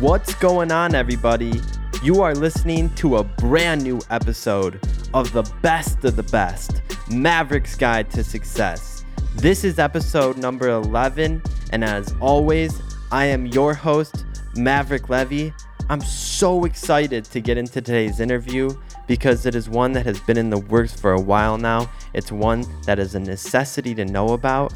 [0.00, 1.60] What's going on, everybody?
[2.04, 4.80] You are listening to a brand new episode
[5.12, 9.04] of the best of the best Maverick's Guide to Success.
[9.34, 11.42] This is episode number 11,
[11.72, 14.24] and as always, I am your host,
[14.54, 15.52] Maverick Levy.
[15.90, 18.70] I'm so excited to get into today's interview
[19.08, 21.90] because it is one that has been in the works for a while now.
[22.14, 24.72] It's one that is a necessity to know about.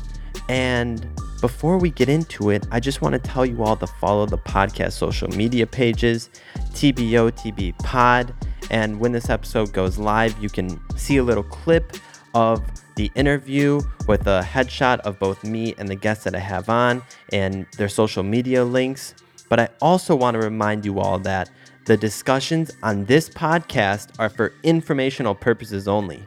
[0.48, 1.07] And
[1.42, 4.38] before we get into it, I just want to tell you all to follow the
[4.38, 6.30] podcast social media pages,
[6.70, 8.32] TBOTB Pod.
[8.70, 11.96] And when this episode goes live, you can see a little clip
[12.32, 12.62] of
[12.95, 17.02] the interview with a headshot of both me and the guests that I have on
[17.32, 19.16] and their social media links.
[19.48, 21.51] But I also want to remind you all that
[21.87, 26.24] the discussions on this podcast are for informational purposes only.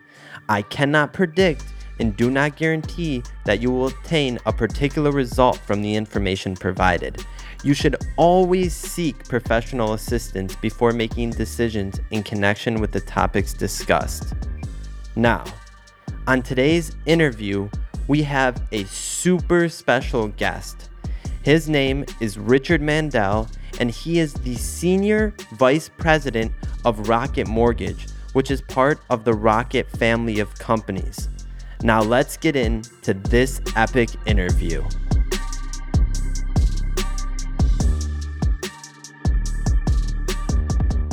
[0.49, 1.63] I cannot predict
[1.99, 7.25] and do not guarantee that you will obtain a particular result from the information provided.
[7.63, 14.33] You should always seek professional assistance before making decisions in connection with the topics discussed.
[15.15, 15.43] Now,
[16.27, 17.69] on today's interview,
[18.07, 20.89] we have a super special guest.
[21.41, 26.52] His name is Richard Mandell, and he is the Senior Vice President
[26.85, 31.30] of Rocket Mortgage, which is part of the Rocket family of companies.
[31.83, 34.83] Now let's get into this epic interview.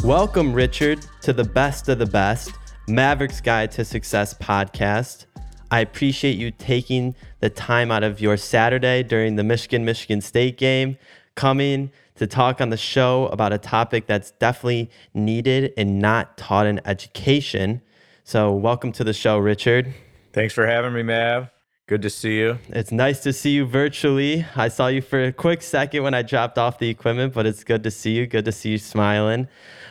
[0.05, 2.53] Welcome, Richard, to the best of the best
[2.89, 5.27] Maverick's Guide to Success podcast.
[5.71, 10.59] I appreciate you taking the time out of your Saturday during the Michigan Michigan State
[10.59, 10.99] game,
[11.35, 16.67] coming to talk on the show about a topic that's definitely needed and not taught
[16.67, 17.81] in education.
[18.25, 19.95] So, welcome to the show, Richard.
[20.33, 21.51] Thanks for having me, Mav.
[21.89, 22.59] Good to see you.
[22.69, 24.47] It's nice to see you virtually.
[24.57, 27.65] I saw you for a quick second when I dropped off the equipment, but it's
[27.65, 28.27] good to see you.
[28.27, 29.49] Good to see you smiling.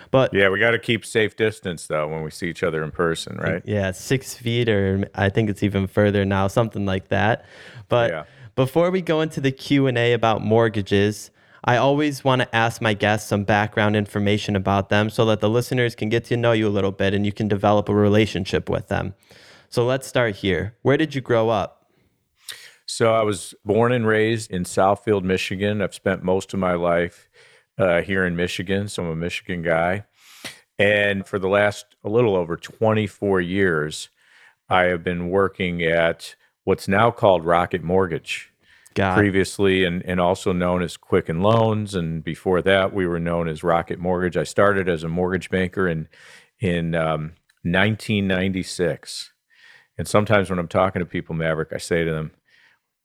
[0.09, 2.91] But yeah, we got to keep safe distance though when we see each other in
[2.91, 3.61] person, right?
[3.66, 7.45] Yeah, six feet, or I think it's even further now, something like that.
[7.87, 8.23] But yeah.
[8.55, 11.29] before we go into the Q and A about mortgages,
[11.63, 15.49] I always want to ask my guests some background information about them so that the
[15.49, 18.69] listeners can get to know you a little bit and you can develop a relationship
[18.69, 19.13] with them.
[19.71, 20.75] So let's start here.
[20.81, 21.85] Where did you grow up?
[22.85, 25.81] So I was born and raised in Southfield, Michigan.
[25.81, 27.29] I've spent most of my life
[27.77, 30.03] uh, here in Michigan, so I'm a Michigan guy.
[30.77, 34.09] And for the last a little over 24 years,
[34.67, 38.51] I have been working at what's now called Rocket Mortgage.
[38.93, 39.15] God.
[39.15, 43.63] Previously, and, and also known as Quicken Loans, and before that, we were known as
[43.63, 44.35] Rocket Mortgage.
[44.35, 46.09] I started as a mortgage banker in
[46.59, 49.30] in um, 1996.
[50.01, 52.31] And sometimes when I'm talking to people, Maverick, I say to them,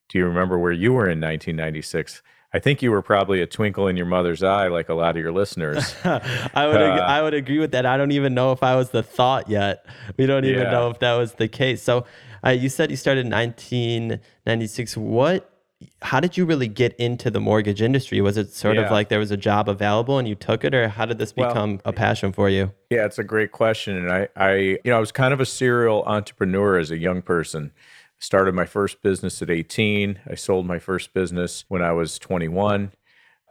[0.09, 2.23] Do you remember where you were in 1996?
[2.51, 5.21] I think you were probably a twinkle in your mother's eye, like a lot of
[5.21, 5.93] your listeners.
[6.03, 7.85] I would, uh, I would agree with that.
[7.85, 9.85] I don't even know if I was the thought yet.
[10.17, 10.71] We don't even yeah.
[10.71, 11.83] know if that was the case.
[11.83, 12.07] So,
[12.43, 14.97] uh, you said you started in 1996.
[14.97, 15.56] What
[16.01, 18.19] how did you really get into the mortgage industry?
[18.21, 18.83] Was it sort yeah.
[18.83, 21.31] of like there was a job available and you took it, or how did this
[21.31, 22.71] become well, a passion for you?
[22.89, 23.95] Yeah, it's a great question.
[23.95, 27.21] And I, I, you know, I was kind of a serial entrepreneur as a young
[27.21, 27.71] person.
[28.19, 30.19] Started my first business at 18.
[30.29, 32.91] I sold my first business when I was 21.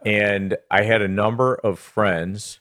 [0.05, 2.59] And I had a number of friends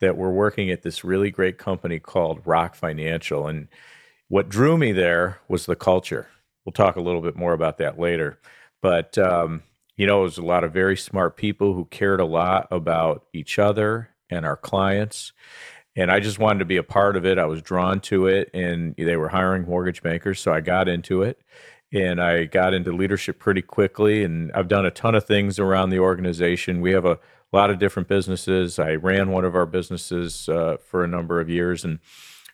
[0.00, 3.46] that were working at this really great company called Rock Financial.
[3.46, 3.68] And
[4.28, 6.28] what drew me there was the culture.
[6.64, 8.38] We'll talk a little bit more about that later.
[8.82, 9.62] But um,
[9.96, 13.26] you know, it was a lot of very smart people who cared a lot about
[13.32, 15.32] each other and our clients.
[15.94, 17.38] And I just wanted to be a part of it.
[17.38, 21.22] I was drawn to it, and they were hiring mortgage bankers, so I got into
[21.22, 21.40] it.
[21.92, 25.88] And I got into leadership pretty quickly, and I've done a ton of things around
[25.88, 26.82] the organization.
[26.82, 27.18] We have a
[27.52, 28.78] lot of different businesses.
[28.78, 32.00] I ran one of our businesses uh, for a number of years, and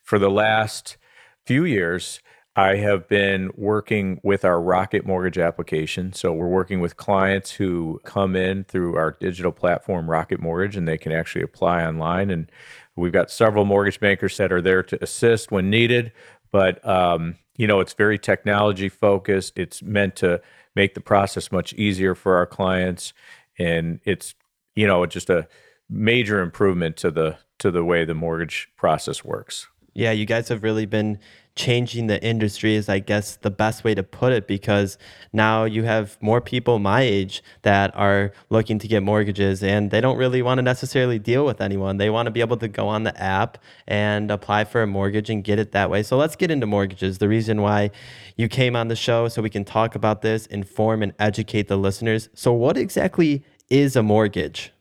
[0.05, 0.97] for the last
[1.45, 2.21] few years,
[2.55, 6.13] I have been working with our Rocket Mortgage application.
[6.13, 10.87] So we're working with clients who come in through our digital platform, Rocket Mortgage, and
[10.87, 12.31] they can actually apply online.
[12.31, 12.51] And
[12.95, 16.13] we've got several mortgage bankers that are there to assist when needed.
[16.51, 19.59] But, um, you know, it's very technology focused.
[19.59, 20.43] It's meant to
[20.77, 23.15] make the process much easier for our clients.
[23.59, 24.35] And it's,
[24.75, 25.49] you know, just a
[25.89, 29.69] major improvement to the to the way the mortgage process works.
[29.95, 31.19] Yeah, you guys have really been
[31.55, 34.97] changing the industry is i guess the best way to put it because
[35.33, 40.01] now you have more people my age that are looking to get mortgages and they
[40.01, 41.97] don't really want to necessarily deal with anyone.
[41.97, 45.31] They want to be able to go on the app and apply for a mortgage
[45.31, 46.03] and get it that way.
[46.03, 47.91] So let's get into mortgages the reason why
[48.37, 51.77] you came on the show so we can talk about this inform and educate the
[51.77, 52.29] listeners.
[52.35, 54.73] So what exactly is a mortgage?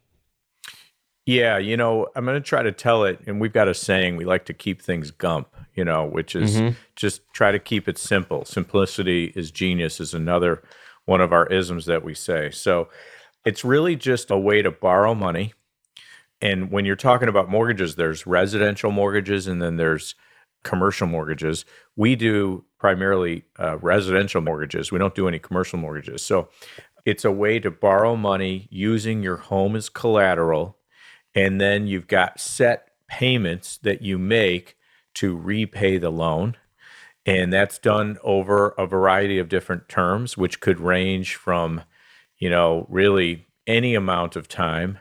[1.25, 4.15] Yeah, you know, I'm going to try to tell it, and we've got a saying
[4.15, 6.75] we like to keep things gump, you know, which is mm-hmm.
[6.95, 8.45] just try to keep it simple.
[8.45, 10.63] Simplicity is genius, is another
[11.05, 12.51] one of our isms that we say.
[12.51, 12.89] So
[13.45, 15.53] it's really just a way to borrow money.
[16.41, 20.15] And when you're talking about mortgages, there's residential mortgages and then there's
[20.63, 21.65] commercial mortgages.
[21.95, 24.91] We do primarily uh, residential mortgages.
[24.91, 26.21] We don't do any commercial mortgages.
[26.21, 26.49] So
[27.05, 30.77] it's a way to borrow money using your home as collateral
[31.33, 34.77] and then you've got set payments that you make
[35.15, 36.57] to repay the loan.
[37.25, 41.83] And that's done over a variety of different terms, which could range from,
[42.37, 44.97] you know, really any amount of time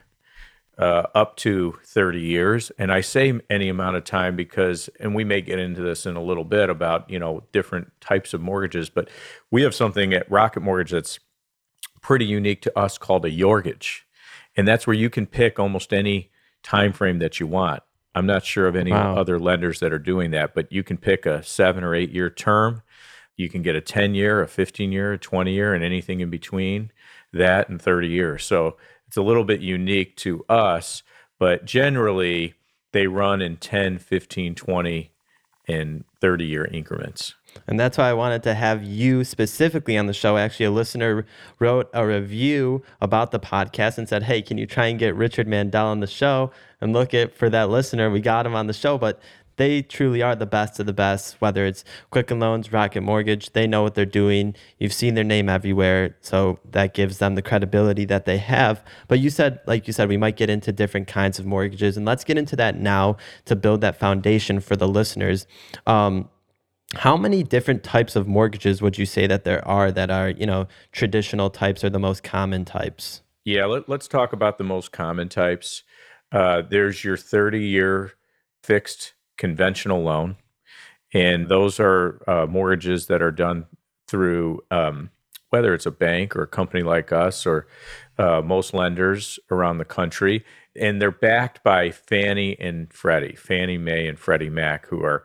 [0.77, 2.71] uh, up to 30 years.
[2.77, 6.15] And I say any amount of time because, and we may get into this in
[6.15, 9.09] a little bit about, you know, different types of mortgages, but
[9.49, 11.19] we have something at Rocket Mortgage that's
[12.01, 14.01] pretty unique to us called a YOURgage
[14.55, 16.31] and that's where you can pick almost any
[16.63, 17.83] time frame that you want.
[18.13, 19.15] I'm not sure of any wow.
[19.15, 22.29] other lenders that are doing that, but you can pick a seven or eight year
[22.29, 22.81] term.
[23.37, 26.29] You can get a 10 year, a 15 year, a 20 year, and anything in
[26.29, 26.91] between
[27.33, 28.43] that and 30 years.
[28.43, 28.77] So
[29.07, 31.03] it's a little bit unique to us,
[31.39, 32.55] but generally
[32.91, 35.11] they run in 10, 15, 20,
[35.67, 37.35] and 30 year increments.
[37.67, 40.37] And that's why I wanted to have you specifically on the show.
[40.37, 41.25] Actually, a listener
[41.59, 45.47] wrote a review about the podcast and said, Hey, can you try and get Richard
[45.47, 46.51] Mandell on the show?
[46.79, 49.21] And look at for that listener, we got him on the show, but
[49.57, 53.67] they truly are the best of the best, whether it's Quicken Loans, Rocket Mortgage, they
[53.67, 54.55] know what they're doing.
[54.79, 56.15] You've seen their name everywhere.
[56.21, 58.83] So that gives them the credibility that they have.
[59.07, 61.95] But you said, like you said, we might get into different kinds of mortgages.
[61.95, 65.45] And let's get into that now to build that foundation for the listeners.
[65.85, 66.29] Um,
[66.95, 70.45] how many different types of mortgages would you say that there are that are you
[70.45, 73.21] know traditional types or the most common types?
[73.45, 75.83] Yeah let, us talk about the most common types.
[76.31, 78.13] Uh, there's your 30 year
[78.63, 80.35] fixed conventional loan
[81.13, 83.65] and those are uh, mortgages that are done
[84.07, 85.09] through um,
[85.49, 87.67] whether it's a bank or a company like us or
[88.17, 90.45] uh, most lenders around the country
[90.75, 95.23] and they're backed by fannie and freddie fannie mae and freddie mac who are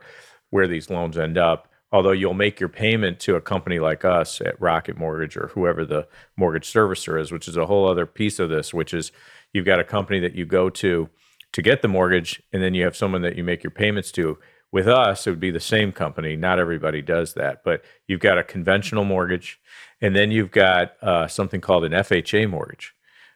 [0.49, 1.67] where these loans end up.
[1.91, 5.85] Although you'll make your payment to a company like us at Rocket Mortgage or whoever
[5.85, 9.11] the mortgage servicer is, which is a whole other piece of this, which is
[9.53, 11.09] you've got a company that you go to
[11.53, 14.37] to get the mortgage, and then you have someone that you make your payments to.
[14.69, 16.35] With us, it would be the same company.
[16.35, 19.59] Not everybody does that, but you've got a conventional mortgage,
[20.01, 22.93] and then you've got uh, something called an FHA mortgage,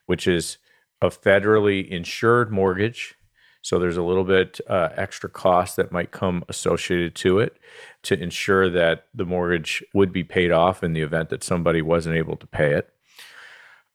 [0.08, 0.58] which is
[1.02, 3.16] a federally insured mortgage
[3.62, 7.58] so there's a little bit uh, extra cost that might come associated to it
[8.04, 12.16] to ensure that the mortgage would be paid off in the event that somebody wasn't
[12.16, 12.90] able to pay it.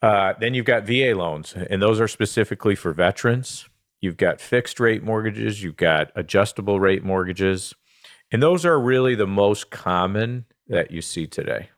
[0.02, 3.68] Uh, then you've got VA loans, and those are specifically for veterans.
[4.00, 7.74] You've got fixed rate mortgages, you've got adjustable rate mortgages,
[8.30, 11.70] and those are really the most common that you see today.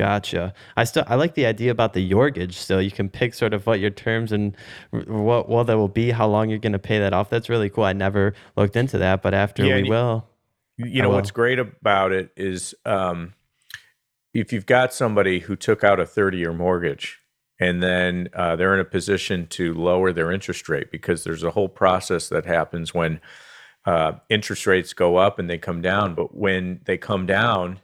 [0.00, 0.54] Gotcha.
[0.76, 2.56] I still I like the idea about the mortgage.
[2.56, 4.56] So you can pick sort of what your terms and
[4.90, 7.30] what what that will be, how long you're going to pay that off.
[7.30, 7.84] That's really cool.
[7.84, 10.26] I never looked into that, but after yeah, we will.
[10.76, 13.34] You know what's great about it is um,
[14.32, 17.20] if you've got somebody who took out a 30 year mortgage
[17.58, 21.50] and then uh, they're in a position to lower their interest rate because there's a
[21.50, 23.20] whole process that happens when
[23.84, 26.14] uh, interest rates go up and they come down.
[26.14, 27.80] But when they come down,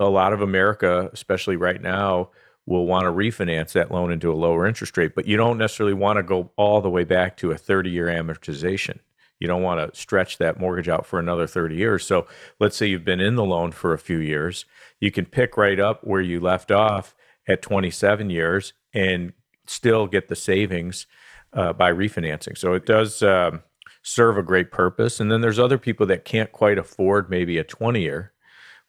[0.00, 2.30] a lot of America, especially right now,
[2.66, 5.94] will want to refinance that loan into a lower interest rate, but you don't necessarily
[5.94, 8.98] want to go all the way back to a 30 year amortization.
[9.38, 12.06] You don't want to stretch that mortgage out for another 30 years.
[12.06, 12.26] So
[12.60, 14.64] let's say you've been in the loan for a few years.
[15.00, 17.14] You can pick right up where you left off
[17.46, 19.32] at 27 years and
[19.66, 21.06] still get the savings
[21.52, 22.56] uh, by refinancing.
[22.56, 23.62] So it does um,
[24.02, 25.20] serve a great purpose.
[25.20, 28.32] And then there's other people that can't quite afford maybe a 20 year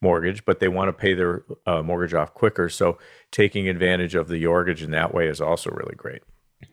[0.05, 2.69] mortgage, but they want to pay their uh, mortgage off quicker.
[2.69, 2.97] So
[3.31, 6.21] taking advantage of the mortgage in that way is also really great.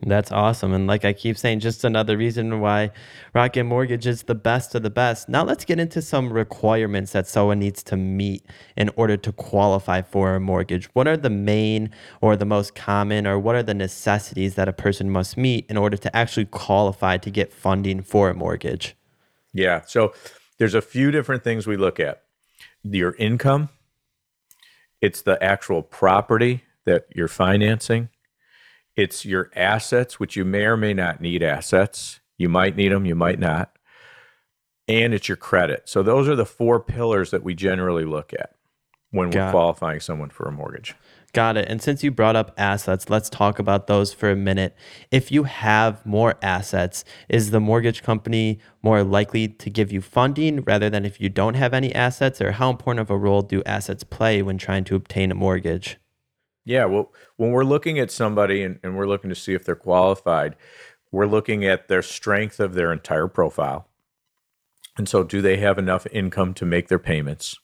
[0.05, 0.73] That's awesome.
[0.73, 2.91] And like I keep saying, just another reason why
[3.35, 5.29] Rocket Mortgage is the best of the best.
[5.29, 8.45] Now let's get into some requirements that someone needs to meet
[8.77, 10.87] in order to qualify for a mortgage.
[10.95, 14.73] What are the main or the most common or what are the necessities that a
[14.73, 18.97] person must meet in order to actually qualify to get funding for a mortgage?
[19.53, 19.83] Yeah.
[19.87, 20.15] So
[20.59, 22.22] there's a few different things we look at
[22.83, 23.69] your income,
[25.01, 28.09] it's the actual property that you're financing,
[28.97, 32.21] it's your assets, which you may or may not need assets.
[32.37, 33.77] You might need them, you might not.
[34.89, 35.89] And it's your credit.
[35.89, 38.55] So those are the four pillars that we generally look at
[39.11, 40.95] when we're qualifying someone for a mortgage.
[41.35, 41.67] Got it.
[41.67, 44.77] And since you brought up assets, let's talk about those for a minute.
[45.11, 50.61] If you have more assets, is the mortgage company more likely to give you funding
[50.63, 52.43] rather than if you don't have any assets?
[52.43, 55.97] Or how important of a role do assets play when trying to obtain a mortgage?
[56.67, 59.75] Yeah, well, when we're looking at somebody and, and we're looking to see if they're
[59.75, 60.55] qualified,
[61.11, 63.89] we're looking at their strength of their entire profile.
[64.99, 67.59] And so, do they have enough income to make their payments?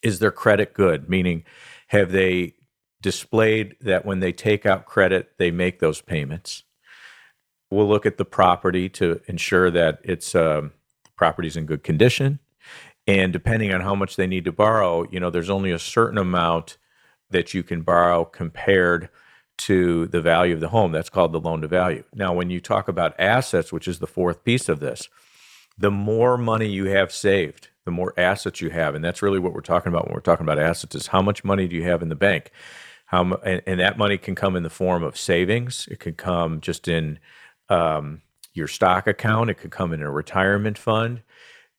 [0.00, 1.08] Is their credit good?
[1.08, 1.42] Meaning,
[1.86, 2.54] have they
[3.00, 6.64] displayed that when they take out credit, they make those payments?
[7.70, 10.72] We'll look at the property to ensure that it's um,
[11.16, 12.38] property's in good condition.
[13.06, 16.18] And depending on how much they need to borrow, you know, there's only a certain
[16.18, 16.76] amount
[17.30, 19.08] that you can borrow compared
[19.58, 20.92] to the value of the home.
[20.92, 22.04] That's called the loan to value.
[22.14, 25.08] Now, when you talk about assets, which is the fourth piece of this,
[25.78, 29.54] the more money you have saved, the more assets you have, and that's really what
[29.54, 32.02] we're talking about when we're talking about assets is how much money do you have
[32.02, 32.50] in the bank?
[33.06, 35.88] How and, and that money can come in the form of savings.
[35.90, 37.20] It could come just in
[37.68, 39.50] um, your stock account.
[39.50, 41.22] It could come in a retirement fund.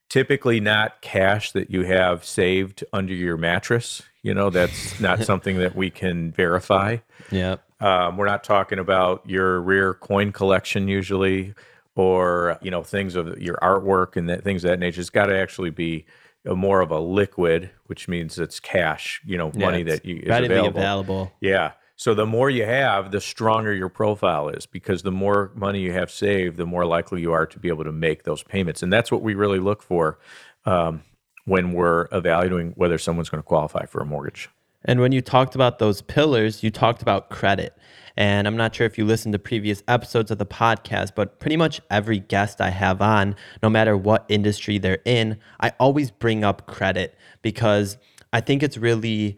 [0.09, 4.01] Typically, not cash that you have saved under your mattress.
[4.23, 6.97] You know, that's not something that we can verify.
[7.29, 7.57] Yeah.
[7.81, 11.53] Um, we're not talking about your rare coin collection usually
[11.97, 15.01] or you know things of your artwork and that things of that nature.
[15.01, 16.05] It's got to actually be
[16.45, 19.21] a, more of a liquid, which means it's cash.
[19.25, 20.67] You know, money that you is available.
[20.69, 21.31] available.
[21.41, 21.73] Yeah.
[21.99, 25.93] So the more you have, the stronger your profile is because the more money you
[25.93, 28.93] have saved, the more likely you are to be able to make those payments, and
[28.93, 30.19] that's what we really look for
[30.65, 31.01] um,
[31.45, 34.49] when we're evaluating whether someone's going to qualify for a mortgage.
[34.87, 37.77] And when you talked about those pillars, you talked about credit.
[38.15, 41.57] And I'm not sure if you listened to previous episodes of the podcast, but pretty
[41.57, 46.43] much every guest I have on, no matter what industry they're in, I always bring
[46.43, 47.97] up credit because
[48.33, 49.37] I think it's really,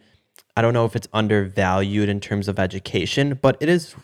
[0.56, 3.94] I don't know if it's undervalued in terms of education, but it is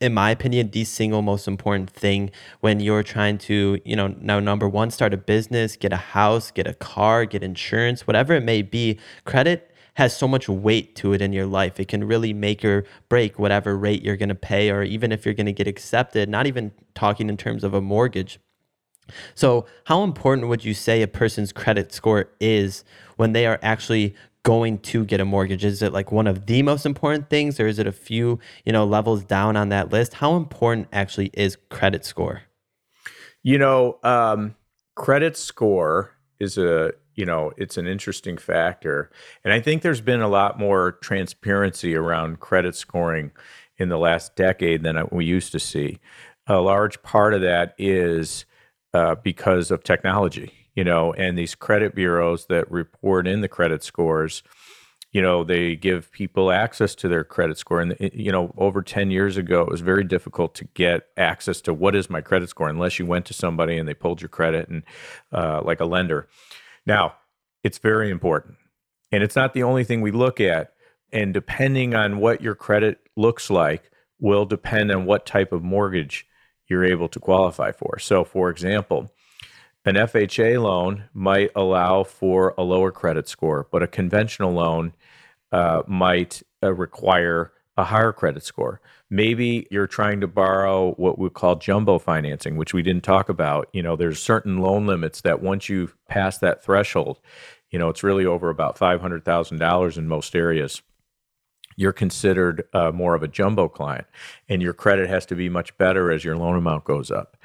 [0.00, 4.38] in my opinion, the single most important thing when you're trying to, you know, now
[4.38, 8.44] number one, start a business, get a house, get a car, get insurance, whatever it
[8.44, 8.98] may be.
[9.24, 9.67] Credit
[9.98, 11.80] has so much weight to it in your life.
[11.80, 15.24] It can really make or break whatever rate you're going to pay, or even if
[15.24, 18.38] you're going to get accepted, not even talking in terms of a mortgage.
[19.34, 22.84] So, how important would you say a person's credit score is
[23.16, 24.14] when they are actually
[24.44, 25.64] going to get a mortgage?
[25.64, 28.72] Is it like one of the most important things, or is it a few, you
[28.72, 30.14] know, levels down on that list?
[30.14, 32.42] How important actually is credit score?
[33.42, 34.54] You know, um,
[34.94, 39.10] credit score is a you know, it's an interesting factor.
[39.42, 43.32] And I think there's been a lot more transparency around credit scoring
[43.76, 45.98] in the last decade than we used to see.
[46.46, 48.46] A large part of that is
[48.94, 53.82] uh, because of technology, you know, and these credit bureaus that report in the credit
[53.82, 54.44] scores,
[55.10, 57.80] you know, they give people access to their credit score.
[57.80, 61.74] And, you know, over 10 years ago, it was very difficult to get access to
[61.74, 64.68] what is my credit score unless you went to somebody and they pulled your credit
[64.68, 64.84] and
[65.32, 66.28] uh, like a lender.
[66.88, 67.16] Now,
[67.62, 68.56] it's very important.
[69.12, 70.72] And it's not the only thing we look at.
[71.12, 73.90] And depending on what your credit looks like,
[74.20, 76.26] will depend on what type of mortgage
[76.66, 77.98] you're able to qualify for.
[77.98, 79.12] So, for example,
[79.84, 84.92] an FHA loan might allow for a lower credit score, but a conventional loan
[85.52, 88.80] uh, might uh, require a higher credit score.
[89.10, 93.68] Maybe you're trying to borrow what we call jumbo financing, which we didn't talk about.
[93.72, 97.18] You know, there's certain loan limits that once you pass that threshold,
[97.70, 100.82] you know, it's really over about $500,000 in most areas.
[101.76, 104.06] You're considered uh, more of a jumbo client,
[104.48, 107.36] and your credit has to be much better as your loan amount goes up.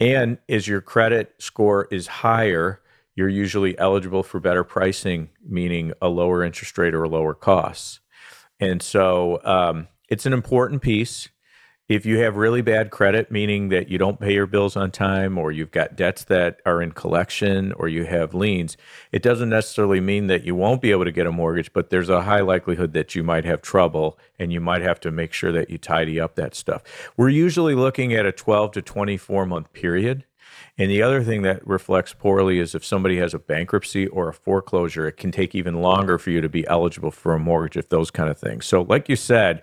[0.00, 2.80] And as your credit score is higher,
[3.14, 8.00] you're usually eligible for better pricing, meaning a lower interest rate or lower costs.
[8.60, 11.28] And so um, it's an important piece.
[11.88, 15.38] If you have really bad credit, meaning that you don't pay your bills on time,
[15.38, 18.76] or you've got debts that are in collection, or you have liens,
[19.12, 22.08] it doesn't necessarily mean that you won't be able to get a mortgage, but there's
[22.08, 25.52] a high likelihood that you might have trouble and you might have to make sure
[25.52, 26.82] that you tidy up that stuff.
[27.16, 30.24] We're usually looking at a 12 to 24 month period.
[30.78, 34.34] And the other thing that reflects poorly is if somebody has a bankruptcy or a
[34.34, 37.88] foreclosure, it can take even longer for you to be eligible for a mortgage if
[37.88, 38.66] those kind of things.
[38.66, 39.62] So, like you said,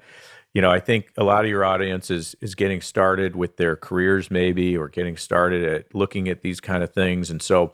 [0.53, 3.75] you know, I think a lot of your audience is is getting started with their
[3.75, 7.29] careers maybe or getting started at looking at these kind of things.
[7.31, 7.73] And so,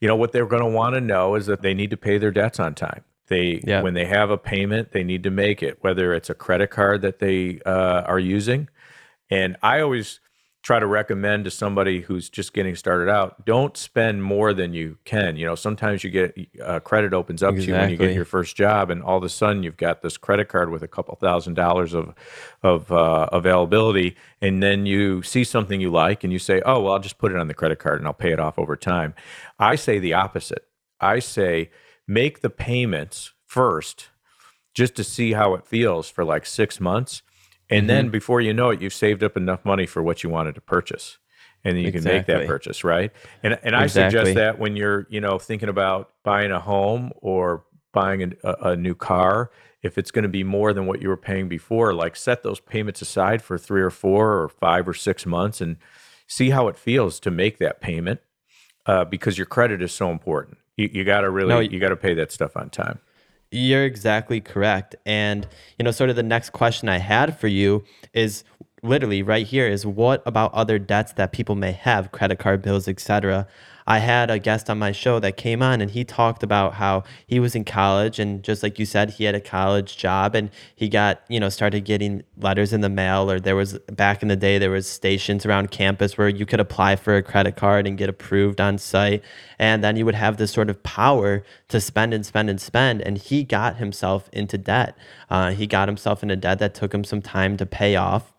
[0.00, 2.18] you know, what they're going to want to know is that they need to pay
[2.18, 3.02] their debts on time.
[3.26, 3.82] They yeah.
[3.82, 7.02] when they have a payment, they need to make it, whether it's a credit card
[7.02, 8.68] that they uh, are using.
[9.30, 10.20] And I always
[10.64, 14.96] try to recommend to somebody who's just getting started out don't spend more than you
[15.04, 15.36] can.
[15.36, 17.66] You know sometimes you get uh, credit opens up exactly.
[17.66, 20.00] to you when you get your first job and all of a sudden you've got
[20.00, 22.14] this credit card with a couple thousand dollars of
[22.62, 26.94] of uh, availability and then you see something you like and you say oh well
[26.94, 29.14] i'll just put it on the credit card and i'll pay it off over time.
[29.58, 30.66] I say the opposite.
[30.98, 31.70] I say
[32.08, 34.08] make the payments first
[34.72, 37.22] just to see how it feels for like six months
[37.74, 37.86] and mm-hmm.
[37.88, 40.60] then before you know it, you've saved up enough money for what you wanted to
[40.60, 41.18] purchase.
[41.66, 42.10] And then you exactly.
[42.10, 43.10] can make that purchase, right?
[43.42, 44.18] And and I exactly.
[44.18, 48.76] suggest that when you're, you know, thinking about buying a home or buying a, a
[48.76, 49.50] new car,
[49.82, 52.60] if it's going to be more than what you were paying before, like set those
[52.60, 55.76] payments aside for three or four or five or six months and
[56.26, 58.20] see how it feels to make that payment
[58.86, 60.58] uh, because your credit is so important.
[60.76, 62.98] You, you got to really, no, you got to pay that stuff on time.
[63.54, 64.96] You're exactly correct.
[65.06, 65.46] And,
[65.78, 68.42] you know, sort of the next question I had for you is
[68.82, 72.88] literally right here is what about other debts that people may have, credit card bills,
[72.88, 73.46] etc.
[73.86, 77.04] I had a guest on my show that came on and he talked about how
[77.26, 80.50] he was in college and just like you said, he had a college job and
[80.74, 84.28] he got, you know, started getting letters in the mail or there was back in
[84.28, 87.86] the day there was stations around campus where you could apply for a credit card
[87.86, 89.22] and get approved on site
[89.58, 93.02] and then you would have this sort of power to spend and spend and spend
[93.02, 94.96] and he got himself into debt.
[95.28, 98.33] Uh, he got himself into debt that took him some time to pay off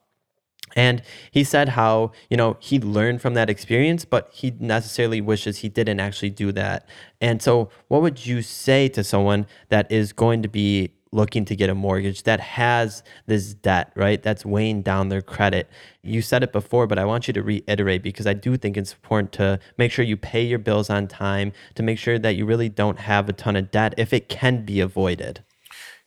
[0.75, 1.01] and
[1.31, 5.69] he said how, you know, he learned from that experience, but he necessarily wishes he
[5.69, 6.87] didn't actually do that.
[7.21, 11.55] And so, what would you say to someone that is going to be looking to
[11.55, 14.21] get a mortgage that has this debt, right?
[14.21, 15.69] That's weighing down their credit.
[16.03, 18.91] You said it before, but I want you to reiterate because I do think it's
[18.91, 22.45] important to make sure you pay your bills on time, to make sure that you
[22.45, 25.41] really don't have a ton of debt if it can be avoided.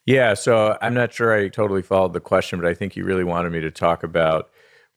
[0.05, 3.23] Yeah, so I'm not sure I totally followed the question, but I think you really
[3.23, 4.49] wanted me to talk about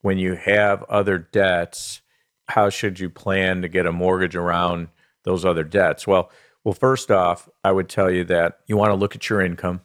[0.03, 2.03] when you have other debts,
[2.49, 4.89] how should you plan to get a mortgage around
[5.23, 6.07] those other debts?
[6.07, 6.31] Well,
[6.65, 9.81] well, first off, I would tell you that you want to look at your income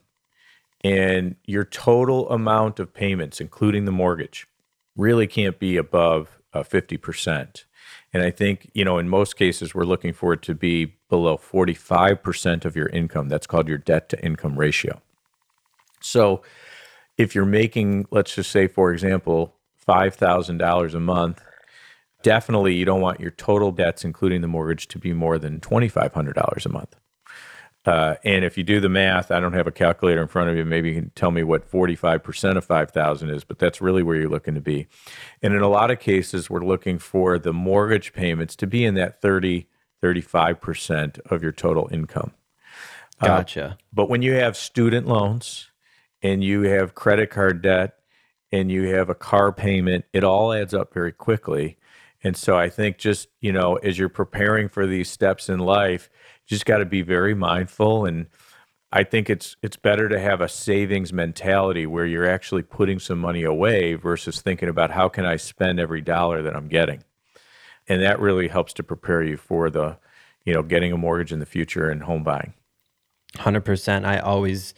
[0.83, 4.47] and your total amount of payments, including the mortgage,
[4.95, 7.63] really can't be above uh, 50%.
[8.13, 11.37] And I think, you know, in most cases, we're looking for it to be below
[11.37, 13.27] 45% of your income.
[13.27, 15.01] That's called your debt to income ratio.
[15.99, 16.41] So
[17.17, 19.56] if you're making, let's just say, for example,
[19.87, 21.41] $5,000 a month,
[22.23, 26.65] definitely you don't want your total debts, including the mortgage, to be more than $2,500
[26.65, 26.95] a month.
[27.85, 30.57] Uh, and if you do the math, I don't have a calculator in front of
[30.57, 30.65] you.
[30.65, 34.29] Maybe you can tell me what 45% of 5,000 is, but that's really where you're
[34.29, 34.87] looking to be.
[35.41, 38.95] And in a lot of cases, we're looking for the mortgage payments to be in
[38.95, 39.67] that 30,
[40.03, 42.33] 35% of your total income.
[43.21, 43.65] Uh, gotcha.
[43.65, 45.71] Uh, but when you have student loans
[46.21, 47.97] and you have credit card debt
[48.51, 51.77] and you have a car payment, it all adds up very quickly.
[52.23, 56.09] And so I think just, you know, as you're preparing for these steps in life,
[56.45, 58.27] just got to be very mindful and
[58.91, 63.19] I think it's it's better to have a savings mentality where you're actually putting some
[63.19, 67.03] money away versus thinking about how can I spend every dollar that I'm getting.
[67.89, 69.97] And that really helps to prepare you for the,
[70.45, 72.53] you know, getting a mortgage in the future and home buying.
[73.35, 74.05] 100%.
[74.05, 74.73] I always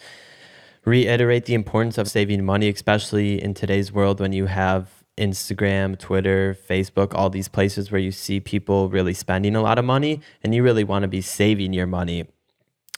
[0.85, 6.57] reiterate the importance of saving money, especially in today's world when you have Instagram, Twitter,
[6.67, 10.55] Facebook, all these places where you see people really spending a lot of money and
[10.55, 12.25] you really want to be saving your money.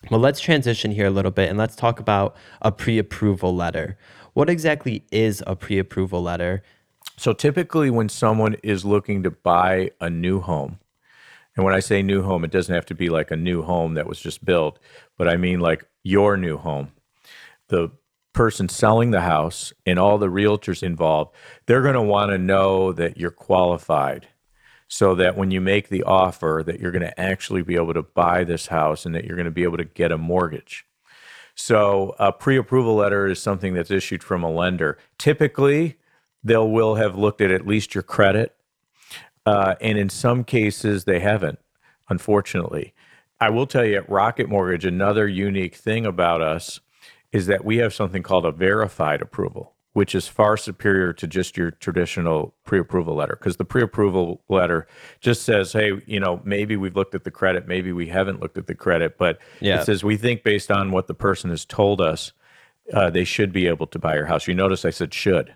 [0.09, 3.97] Well, let's transition here a little bit and let's talk about a pre approval letter.
[4.33, 6.63] What exactly is a pre approval letter?
[7.17, 10.79] So, typically, when someone is looking to buy a new home,
[11.55, 13.95] and when I say new home, it doesn't have to be like a new home
[13.95, 14.79] that was just built,
[15.17, 16.91] but I mean like your new home
[17.71, 17.89] the
[18.33, 21.33] person selling the house and all the realtors involved,
[21.65, 24.27] they're going to want to know that you're qualified
[24.87, 28.03] so that when you make the offer that you're going to actually be able to
[28.03, 30.85] buy this house and that you're going to be able to get a mortgage.
[31.55, 34.97] So a pre-approval letter is something that's issued from a lender.
[35.17, 35.97] Typically,
[36.43, 38.55] they will have looked at at least your credit,
[39.45, 41.59] uh, and in some cases they haven't.
[42.09, 42.93] Unfortunately,
[43.39, 46.79] I will tell you at Rocket Mortgage, another unique thing about us
[47.31, 51.57] is that we have something called a verified approval, which is far superior to just
[51.57, 54.87] your traditional pre-approval letter because the pre-approval letter
[55.19, 58.57] just says hey you know maybe we've looked at the credit maybe we haven't looked
[58.57, 59.79] at the credit but yeah.
[59.79, 62.31] it says we think based on what the person has told us
[62.93, 65.53] uh, they should be able to buy your house you notice i said should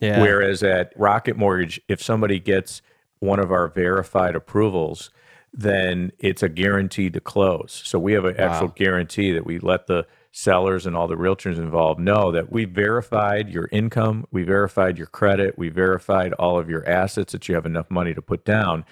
[0.00, 0.20] yeah.
[0.20, 2.82] whereas at rocket mortgage if somebody gets
[3.20, 5.10] one of our verified approvals
[5.52, 8.46] then it's a guarantee to close so we have an wow.
[8.46, 12.64] actual guarantee that we let the sellers and all the realtors involved know that we
[12.64, 17.54] verified your income, we verified your credit, we verified all of your assets that you
[17.54, 18.84] have enough money to put down.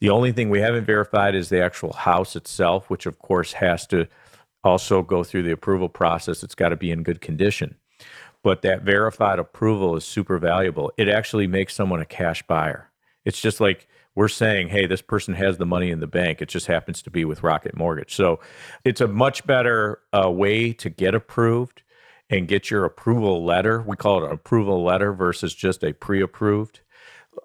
[0.00, 3.86] The only thing we haven't verified is the actual house itself, which of course has
[3.88, 4.06] to
[4.62, 6.42] also go through the approval process.
[6.42, 7.76] It's got to be in good condition.
[8.42, 10.92] But that verified approval is super valuable.
[10.96, 12.90] It actually makes someone a cash buyer.
[13.24, 16.40] It's just like we're saying, hey, this person has the money in the bank.
[16.40, 18.14] It just happens to be with Rocket Mortgage.
[18.14, 18.40] So
[18.84, 21.82] it's a much better uh, way to get approved
[22.30, 23.82] and get your approval letter.
[23.82, 26.80] We call it an approval letter versus just a pre approved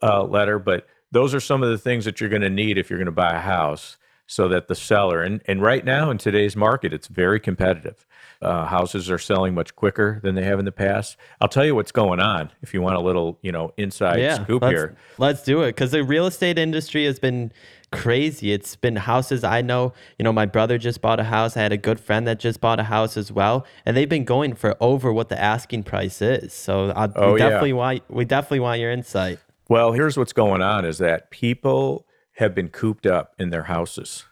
[0.04, 0.60] uh, letter.
[0.60, 3.06] But those are some of the things that you're going to need if you're going
[3.08, 3.98] to buy a house
[4.30, 8.06] so that the seller, and, and right now in today's market, it's very competitive.
[8.44, 11.18] Uh, houses are selling much quicker than they have in the past.
[11.42, 14.44] I'll tell you what's going on if you want a little, you know, inside yeah,
[14.44, 14.96] scoop let's, here.
[15.18, 17.52] Let's do it because the real estate industry has been
[17.92, 18.52] crazy.
[18.52, 19.94] It's been houses I know.
[20.20, 21.58] You know, my brother just bought a house.
[21.58, 24.26] I had a good friend that just bought a house as well, and they've been
[24.26, 26.54] going for over what the asking price is.
[26.54, 27.76] So I, oh, we definitely yeah.
[27.76, 29.40] want we definitely want your insight.
[29.70, 32.06] Well, here's what's going on: is that people
[32.40, 34.26] have been cooped up in their houses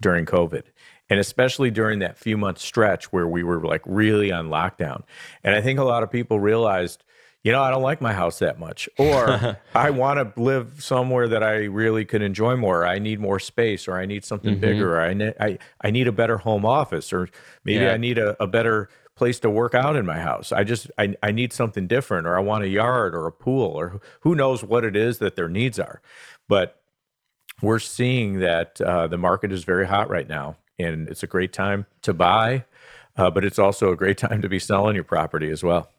[0.00, 0.62] during COVID
[1.10, 5.02] and especially during that few month stretch where we were like really on lockdown.
[5.42, 7.02] And I think a lot of people realized,
[7.42, 11.28] you know, I don't like my house that much, or I want to live somewhere
[11.28, 12.86] that I really could enjoy more.
[12.86, 14.60] I need more space, or I need something mm-hmm.
[14.60, 17.28] bigger, or I, ne- I, I need a better home office, or
[17.64, 17.92] maybe yeah.
[17.92, 20.52] I need a, a better place to work out in my house.
[20.52, 23.70] I just I, I need something different, or I want a yard or a pool,
[23.70, 26.02] or who knows what it is that their needs are.
[26.48, 26.78] But
[27.62, 31.52] we're seeing that uh, the market is very hot right now and it's a great
[31.52, 32.64] time to buy,
[33.16, 35.90] uh, but it's also a great time to be selling your property as well.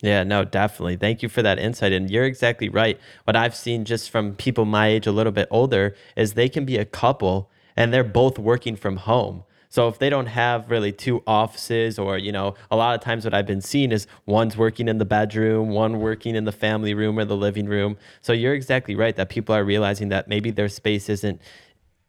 [0.00, 0.96] Yeah, no, definitely.
[0.96, 1.92] Thank you for that insight.
[1.92, 3.00] And you're exactly right.
[3.24, 6.64] What I've seen just from people my age, a little bit older, is they can
[6.64, 9.42] be a couple and they're both working from home.
[9.68, 13.24] So if they don't have really two offices, or you know, a lot of times
[13.24, 16.94] what I've been seeing is one's working in the bedroom, one working in the family
[16.94, 17.96] room or the living room.
[18.22, 21.40] So you're exactly right that people are realizing that maybe their space isn't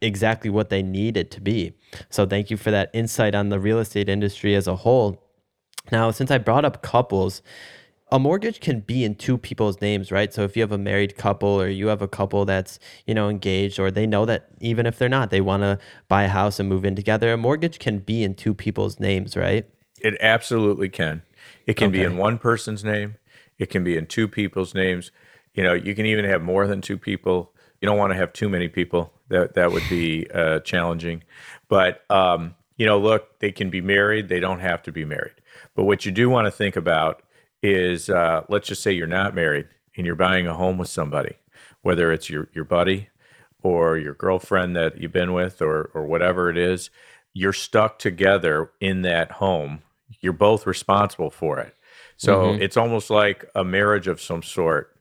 [0.02, 1.74] exactly what they need it to be.
[2.10, 5.22] So thank you for that insight on the real estate industry as a whole.
[5.92, 7.42] Now, since I brought up couples,
[8.12, 10.34] a mortgage can be in two people's names, right?
[10.34, 13.30] So if you have a married couple or you have a couple that's, you know,
[13.30, 16.60] engaged or they know that even if they're not, they want to buy a house
[16.60, 19.68] and move in together, a mortgage can be in two people's names, right?
[20.02, 21.22] It absolutely can.
[21.68, 22.00] It can okay.
[22.00, 23.16] be in one person's name,
[23.58, 25.12] it can be in two people's names.
[25.54, 27.52] You know, you can even have more than two people.
[27.82, 31.24] You don't want to have too many people that that would be uh, challenging.
[31.68, 34.30] But um, you know, look, they can be married.
[34.30, 35.34] They don't have to be married.
[35.76, 37.22] But what you do want to think about
[37.62, 41.36] is, uh, let's just say you're not married and you're buying a home with somebody,
[41.82, 43.10] whether it's your your buddy
[43.62, 46.90] or your girlfriend that you've been with or or whatever it is.
[47.34, 49.82] You're stuck together in that home.
[50.20, 51.76] You're both responsible for it.
[52.18, 52.62] So mm-hmm.
[52.62, 54.96] it's almost like a marriage of some sort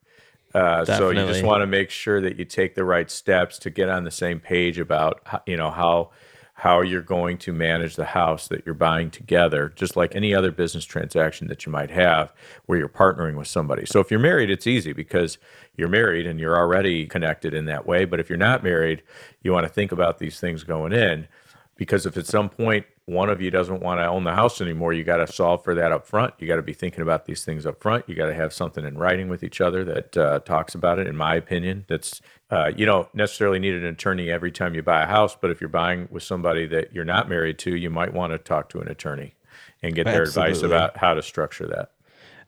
[0.54, 3.70] uh, so you just want to make sure that you take the right steps to
[3.70, 6.10] get on the same page about you know how
[6.58, 10.50] how you're going to manage the house that you're buying together, just like any other
[10.50, 12.32] business transaction that you might have
[12.66, 13.86] where you're partnering with somebody.
[13.86, 15.38] So if you're married, it's easy because
[15.76, 18.04] you're married and you're already connected in that way.
[18.04, 19.04] But if you're not married,
[19.40, 21.28] you want to think about these things going in
[21.76, 24.92] because if at some point one of you doesn't want to own the house anymore,
[24.92, 26.34] you got to solve for that up front.
[26.38, 28.04] You got to be thinking about these things up front.
[28.06, 31.06] You got to have something in writing with each other that uh, talks about it.
[31.06, 35.02] In my opinion, that's uh, you don't necessarily need an attorney every time you buy
[35.02, 38.12] a house, but if you're buying with somebody that you're not married to, you might
[38.12, 39.34] want to talk to an attorney
[39.82, 41.92] and get their advice about how to structure that.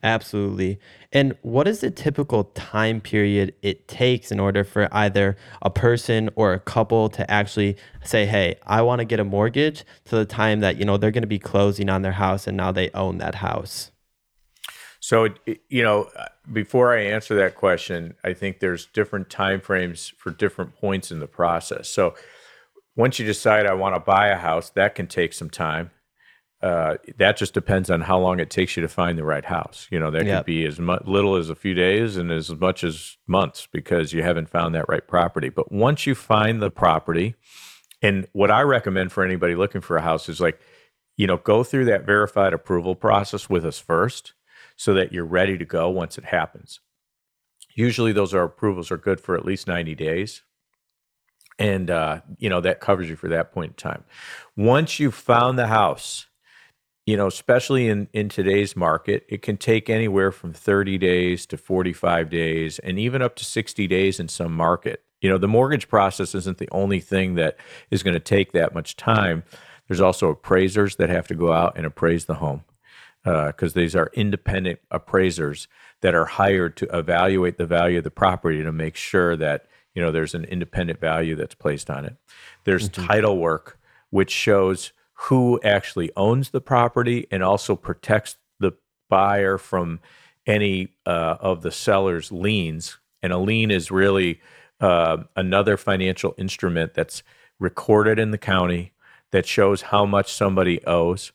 [0.02, 0.78] Absolutely.
[1.12, 6.30] And what is the typical time period it takes in order for either a person
[6.36, 10.24] or a couple to actually say, "Hey, I want to get a mortgage," to the
[10.24, 12.90] time that, you know, they're going to be closing on their house and now they
[12.94, 13.90] own that house?
[15.00, 15.28] So,
[15.68, 20.30] you know, uh, before I answer that question, I think there's different time frames for
[20.30, 21.88] different points in the process.
[21.88, 22.14] So,
[22.96, 25.90] once you decide I want to buy a house, that can take some time
[26.62, 29.88] uh, that just depends on how long it takes you to find the right house.
[29.90, 30.40] You know, that yep.
[30.40, 34.12] could be as mu- little as a few days and as much as months because
[34.12, 35.49] you haven't found that right property.
[35.49, 37.35] But once you find the property,
[38.03, 40.61] and what I recommend for anybody looking for a house is like,
[41.16, 44.35] you know, go through that verified approval process with us first
[44.77, 46.81] so that you're ready to go once it happens.
[47.75, 50.42] Usually those are approvals are good for at least 90 days.
[51.59, 54.05] And uh, you know, that covers you for that point in time.
[54.57, 56.27] Once you've found the house,
[57.11, 61.57] you know, especially in, in today's market, it can take anywhere from 30 days to
[61.57, 65.03] 45 days and even up to 60 days in some market.
[65.20, 67.57] You know, the mortgage process isn't the only thing that
[67.90, 69.42] is going to take that much time.
[69.88, 72.62] There's also appraisers that have to go out and appraise the home
[73.25, 75.66] because uh, these are independent appraisers
[76.03, 80.01] that are hired to evaluate the value of the property to make sure that you
[80.01, 82.14] know there's an independent value that's placed on it.
[82.62, 83.05] There's mm-hmm.
[83.05, 84.92] title work which shows
[85.24, 88.72] who actually owns the property and also protects the
[89.11, 90.00] buyer from
[90.46, 92.98] any uh, of the seller's liens.
[93.22, 94.40] And a lien is really
[94.80, 97.22] uh, another financial instrument that's
[97.59, 98.92] recorded in the county
[99.30, 101.33] that shows how much somebody owes.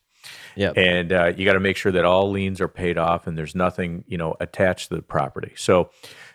[0.56, 0.78] Yep.
[0.78, 3.54] And uh, you got to make sure that all liens are paid off and there's
[3.54, 5.54] nothing, you know, attached to the property.
[5.58, 5.92] So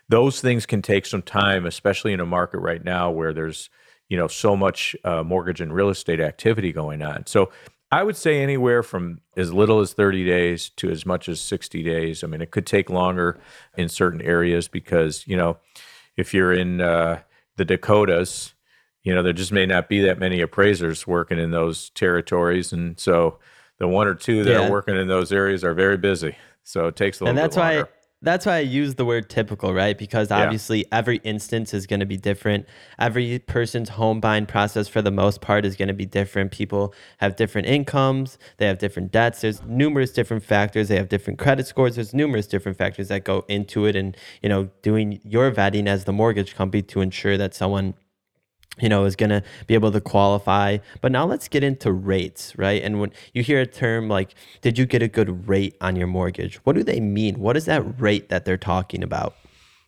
[0.08, 3.70] those things can take some time, especially in a market right now where there's,
[4.10, 7.26] you know, so much uh, mortgage and real estate activity going on.
[7.26, 7.50] So
[7.92, 11.82] I would say anywhere from as little as 30 days to as much as 60
[11.82, 12.22] days.
[12.22, 13.40] I mean, it could take longer
[13.78, 15.58] in certain areas because, you know,
[16.16, 17.20] if you're in uh,
[17.56, 18.52] the Dakotas,
[19.04, 22.72] you know, there just may not be that many appraisers working in those territories.
[22.72, 23.38] And so
[23.78, 24.66] the one or two that yeah.
[24.66, 26.36] are working in those areas are very busy.
[26.64, 27.84] So it takes a little and that's why
[28.22, 29.96] that's why I use the word typical, right?
[29.96, 30.98] Because obviously yeah.
[30.98, 32.66] every instance is going to be different.
[32.98, 36.50] Every person's home buying process, for the most part, is going to be different.
[36.50, 39.40] People have different incomes, they have different debts.
[39.40, 40.88] There's numerous different factors.
[40.88, 41.94] They have different credit scores.
[41.94, 43.96] There's numerous different factors that go into it.
[43.96, 47.94] And, you know, doing your vetting as the mortgage company to ensure that someone
[48.80, 50.78] you know, is going to be able to qualify.
[51.00, 52.82] But now let's get into rates, right?
[52.82, 56.06] And when you hear a term like, did you get a good rate on your
[56.06, 56.56] mortgage?
[56.64, 57.38] What do they mean?
[57.40, 59.34] What is that rate that they're talking about?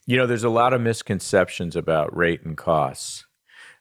[0.06, 3.26] You know, there's a lot of misconceptions about rate and costs.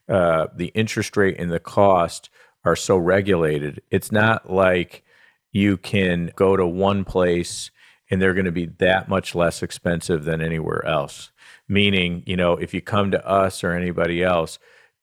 [0.07, 2.29] Uh, the interest rate and the cost
[2.63, 3.81] are so regulated.
[3.89, 5.03] It's not like
[5.51, 7.71] you can go to one place
[8.09, 11.31] and they're going to be that much less expensive than anywhere else.
[11.67, 14.59] Meaning, you know, if you come to us or anybody else,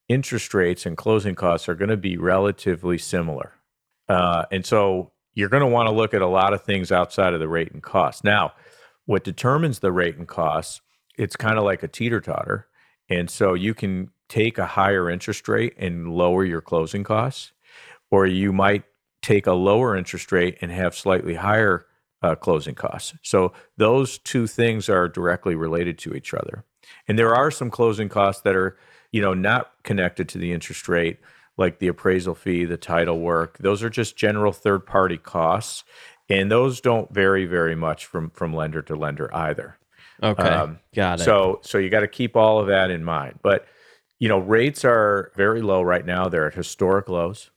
[0.08, 3.52] interest rates and closing costs are going to be relatively similar.
[4.08, 7.34] Uh, and so you're going to want to look at a lot of things outside
[7.34, 8.24] of the rate and cost.
[8.24, 8.52] Now,
[9.04, 10.80] what determines the rate and costs,
[11.16, 12.66] it's kind of like a teeter totter.
[13.08, 17.52] And so you can take a higher interest rate and lower your closing costs,
[18.10, 18.84] or you might
[19.22, 21.86] take a lower interest rate and have slightly higher
[22.22, 23.14] uh, closing costs.
[23.22, 26.64] So those two things are directly related to each other.
[27.06, 28.76] And there are some closing costs that are
[29.12, 31.18] you know, not connected to the interest rate,
[31.56, 33.58] like the appraisal fee, the title work.
[33.58, 35.84] Those are just general third party costs.
[36.30, 39.78] And those don't vary very much from from lender to lender either.
[40.22, 40.42] Okay.
[40.42, 41.24] Um, got it.
[41.24, 43.38] So so you got to keep all of that in mind.
[43.42, 43.66] But
[44.18, 46.28] you know, rates are very low right now.
[46.28, 47.50] They're at historic lows.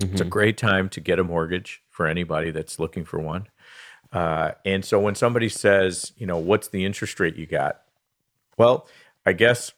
[0.00, 0.12] Mm-hmm.
[0.12, 0.30] It's a mm-hmm.
[0.30, 3.46] great time to get a mortgage for anybody that's looking for one.
[4.12, 7.80] Uh, and so when somebody says, you know, what's the interest rate you got?
[8.58, 8.88] Well,
[9.24, 9.72] I guess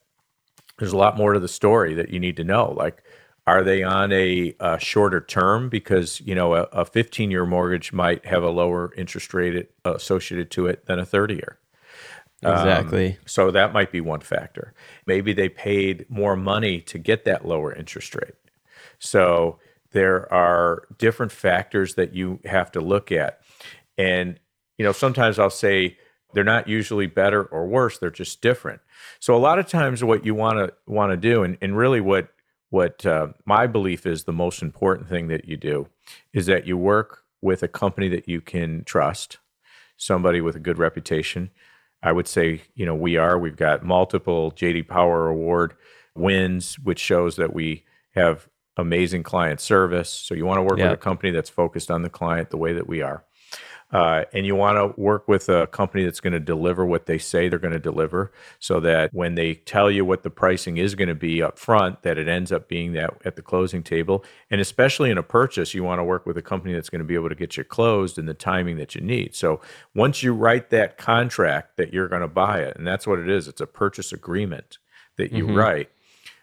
[0.78, 2.72] there's a lot more to the story that you need to know.
[2.72, 3.02] Like,
[3.46, 5.68] are they on a, a shorter term?
[5.68, 10.66] Because you know, a 15 year mortgage might have a lower interest rate associated to
[10.66, 11.58] it than a 30 year.
[12.42, 13.12] Exactly.
[13.12, 14.74] Um, so that might be one factor.
[15.06, 18.34] Maybe they paid more money to get that lower interest rate.
[18.98, 19.58] So
[19.92, 23.40] there are different factors that you have to look at.
[23.96, 24.38] And,
[24.76, 25.96] you know, sometimes I'll say
[26.36, 28.82] they're not usually better or worse, they're just different.
[29.20, 32.02] So a lot of times, what you want to want to do, and, and really
[32.02, 32.28] what
[32.68, 35.88] what uh, my belief is the most important thing that you do,
[36.34, 39.38] is that you work with a company that you can trust,
[39.96, 41.50] somebody with a good reputation.
[42.02, 43.38] I would say, you know, we are.
[43.38, 45.74] We've got multiple JD Power Award
[46.14, 48.46] wins, which shows that we have
[48.76, 50.10] amazing client service.
[50.10, 50.90] So you want to work yeah.
[50.90, 53.24] with a company that's focused on the client the way that we are.
[53.92, 57.18] Uh, and you want to work with a company that's going to deliver what they
[57.18, 60.96] say they're going to deliver so that when they tell you what the pricing is
[60.96, 64.24] going to be up front that it ends up being that at the closing table
[64.50, 67.04] and especially in a purchase you want to work with a company that's going to
[67.04, 69.60] be able to get you closed in the timing that you need so
[69.94, 73.30] once you write that contract that you're going to buy it and that's what it
[73.30, 74.78] is it's a purchase agreement
[75.16, 75.54] that you mm-hmm.
[75.54, 75.90] write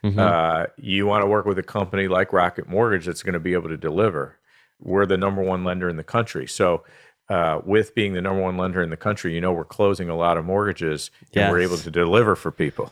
[0.01, 0.17] mm-hmm.
[0.17, 3.51] Uh, you want to work with a company like rocket mortgage that's going to be
[3.51, 4.38] able to deliver
[4.79, 6.84] we're the number one lender in the country so
[7.30, 10.16] uh, with being the number one lender in the country, you know we're closing a
[10.16, 12.92] lot of mortgages and we're able to deliver for people.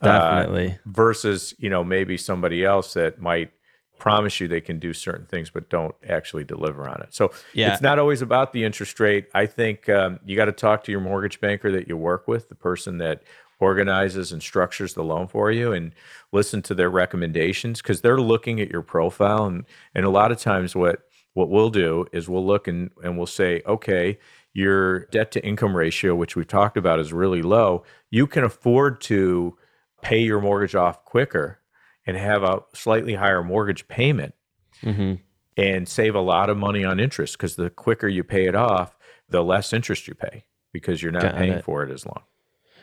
[0.00, 0.72] Uh, Definitely.
[0.72, 3.52] Uh, versus, you know, maybe somebody else that might
[3.98, 7.14] promise you they can do certain things but don't actually deliver on it.
[7.14, 7.72] So yeah.
[7.72, 9.28] it's not always about the interest rate.
[9.34, 12.48] I think um, you got to talk to your mortgage banker that you work with,
[12.48, 13.22] the person that
[13.60, 15.92] organizes and structures the loan for you and
[16.32, 19.64] listen to their recommendations because they're looking at your profile and
[19.94, 23.26] and a lot of times what what we'll do is we'll look and, and we'll
[23.26, 24.18] say, okay,
[24.52, 27.84] your debt to income ratio, which we've talked about, is really low.
[28.10, 29.56] You can afford to
[30.02, 31.60] pay your mortgage off quicker
[32.06, 34.34] and have a slightly higher mortgage payment.
[34.82, 35.16] Mm-hmm.
[35.58, 38.96] and save a lot of money on interest because the quicker you pay it off,
[39.28, 41.64] the less interest you pay because you're not Got paying it.
[41.64, 42.22] for it as long.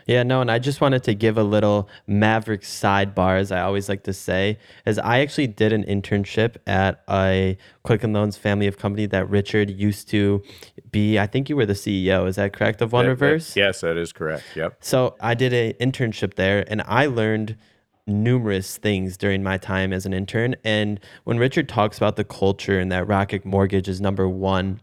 [0.08, 3.90] Yeah, no, and I just wanted to give a little Maverick sidebar, as I always
[3.90, 8.78] like to say, as I actually did an internship at a Quicken Loans family of
[8.78, 10.42] company that Richard used to
[10.92, 11.20] be.
[11.20, 12.26] I think you were the CEO.
[12.26, 12.82] Is that correct?
[12.82, 13.56] Of One That- that- Reverse.
[13.58, 14.44] yes, that is correct.
[14.56, 14.78] Yep.
[14.80, 17.58] So I did an internship there, and I learned
[18.10, 20.56] numerous things during my time as an intern.
[20.64, 24.80] And when Richard talks about the culture and that Rocket Mortgage is number one,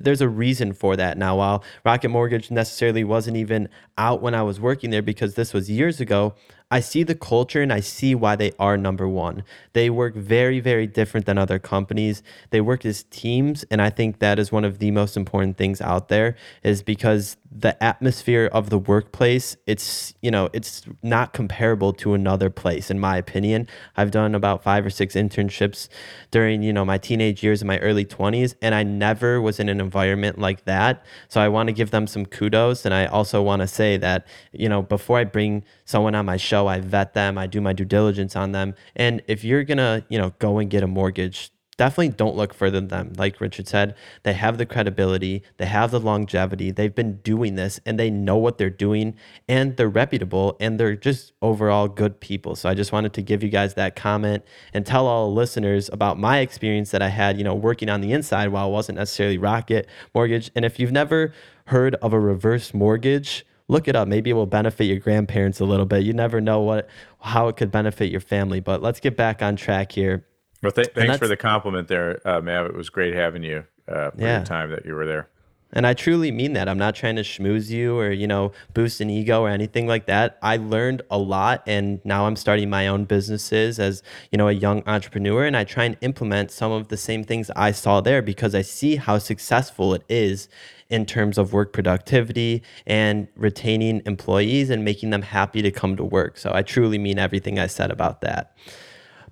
[0.00, 1.36] there's a reason for that now.
[1.36, 5.70] While Rocket Mortgage necessarily wasn't even out when I was working there because this was
[5.70, 6.34] years ago,
[6.70, 9.42] I see the culture and I see why they are number one.
[9.72, 12.22] They work very, very different than other companies.
[12.50, 15.80] They work as teams, and I think that is one of the most important things
[15.80, 21.92] out there is because the atmosphere of the workplace, it's you know, it's not comparable
[21.94, 23.66] to another place, in my opinion.
[23.96, 25.88] I've done about five or six internships
[26.30, 29.68] during, you know, my teenage years and my early 20s, and I never was in
[29.68, 31.04] an environment like that.
[31.28, 32.84] So I want to give them some kudos.
[32.84, 36.36] And I also want to say that, you know, before I bring someone on my
[36.36, 38.74] show, I vet them, I do my due diligence on them.
[38.96, 42.78] And if you're gonna, you know, go and get a mortgage, definitely don't look further
[42.78, 43.12] than them.
[43.16, 47.80] Like Richard said, they have the credibility, they have the longevity, they've been doing this
[47.86, 49.16] and they know what they're doing
[49.48, 52.54] and they're reputable and they're just overall good people.
[52.54, 54.44] So I just wanted to give you guys that comment
[54.74, 58.12] and tell all listeners about my experience that I had, you know, working on the
[58.12, 60.50] inside while it wasn't necessarily Rocket Mortgage.
[60.54, 61.32] And if you've never
[61.68, 64.08] heard of a reverse mortgage, look it up.
[64.08, 66.02] Maybe it will benefit your grandparents a little bit.
[66.02, 66.88] You never know what
[67.20, 68.60] how it could benefit your family.
[68.60, 70.26] But let's get back on track here.
[70.62, 72.66] Well, th- thanks for the compliment there, uh, Mav.
[72.66, 74.40] It was great having you uh, for Yeah.
[74.40, 75.28] the time that you were there.
[75.72, 76.68] And I truly mean that.
[76.68, 80.06] I'm not trying to schmooze you or, you know, boost an ego or anything like
[80.06, 80.38] that.
[80.42, 84.02] I learned a lot and now I'm starting my own businesses as,
[84.32, 87.50] you know, a young entrepreneur and I try and implement some of the same things
[87.54, 90.48] I saw there because I see how successful it is
[90.88, 96.04] in terms of work productivity and retaining employees and making them happy to come to
[96.04, 96.36] work.
[96.36, 98.56] So I truly mean everything I said about that.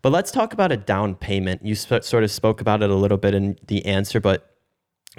[0.01, 1.64] But let's talk about a down payment.
[1.64, 4.55] You sp- sort of spoke about it a little bit in the answer, but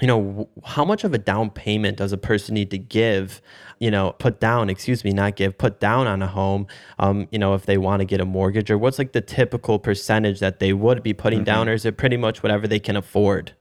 [0.02, 3.42] you know, how much of a down payment does a person need to give,
[3.80, 6.68] you know, put down, excuse me, not give, put down on a home,
[7.00, 9.80] um, you know, if they want to get a mortgage or what's like the typical
[9.80, 12.96] percentage that they would be putting down or is it pretty much whatever they can
[12.96, 13.54] afford?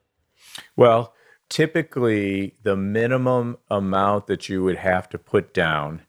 [0.77, 1.15] Well,
[1.49, 6.03] typically, the minimum amount that you would have to put down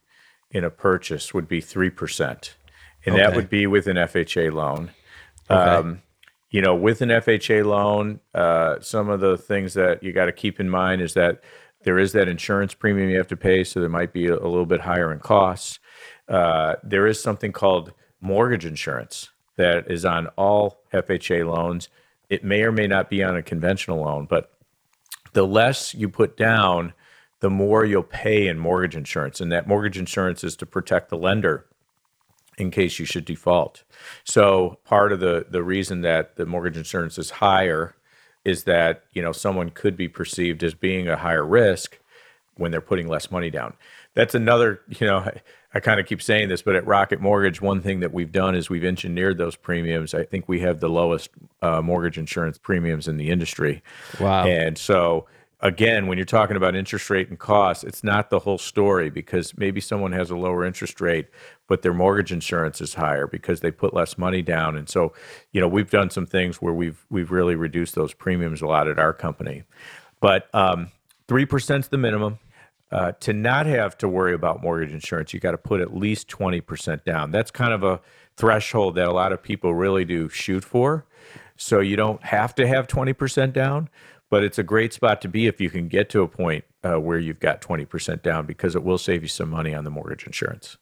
[0.52, 2.54] in a purchase would be 3%.
[3.06, 4.92] And that would be with an FHA loan.
[5.50, 5.60] Okay.
[5.60, 6.02] Um,
[6.52, 10.32] you know, with an FHA loan, uh, some of the things that you got to
[10.32, 11.44] keep in mind is that
[11.84, 14.48] there is that insurance premium you have to pay, so there might be a, a
[14.48, 15.80] little bit higher in costs.
[16.28, 21.90] Uh, there is something called mortgage insurance that is on all FHA loans.
[22.30, 24.52] It may or may not be on a conventional loan, but
[25.34, 26.94] the less you put down,
[27.40, 29.40] the more you'll pay in mortgage insurance.
[29.40, 31.66] And that mortgage insurance is to protect the lender
[32.60, 33.84] in case you should default.
[34.24, 37.96] So part of the the reason that the mortgage insurance is higher
[38.46, 42.00] is that, you know, someone could be perceived as being a higher risk
[42.56, 43.74] when they're putting less money down.
[44.14, 45.42] That's another, you know, I,
[45.74, 48.56] I kind of keep saying this, but at Rocket Mortgage, one thing that we've done
[48.56, 50.14] is we've engineered those premiums.
[50.14, 51.30] I think we have the lowest
[51.62, 53.84] uh, mortgage insurance premiums in the industry.
[54.20, 54.46] Wow.
[54.48, 55.28] And so,
[55.62, 59.58] again, when you're talking about interest rate and cost, it's not the whole story because
[59.58, 61.28] maybe someone has a lower interest rate,
[61.68, 64.78] but their mortgage insurance is higher because they put less money down.
[64.78, 65.14] And so,
[65.52, 68.88] you know, we've done some things where we've we've really reduced those premiums a lot
[68.88, 69.64] at our company.
[70.22, 70.92] But um,
[71.28, 72.40] three percent is the minimum.
[72.92, 76.28] Uh, to not have to worry about mortgage insurance, you got to put at least
[76.28, 77.30] 20% down.
[77.30, 78.02] That's kind of a
[78.36, 81.06] threshold that a lot of people really do shoot for.
[81.56, 83.90] So you don't have to have 20% down,
[84.30, 87.00] but it's a great spot to be if you can get to a point uh,
[87.00, 90.26] where you've got 20% down because it will save you some money on the mortgage
[90.26, 90.78] insurance.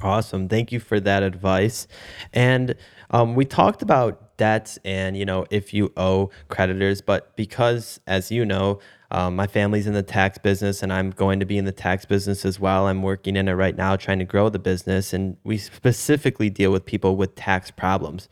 [0.00, 0.48] Awesome.
[0.48, 1.86] Thank you for that advice.
[2.32, 2.74] And
[3.10, 8.32] um, we talked about debts and, you know, if you owe creditors, but because, as
[8.32, 8.80] you know,
[9.12, 12.04] um, my family's in the tax business and I'm going to be in the tax
[12.04, 12.88] business as well.
[12.88, 15.12] I'm working in it right now, trying to grow the business.
[15.12, 18.28] And we specifically deal with people with tax problems.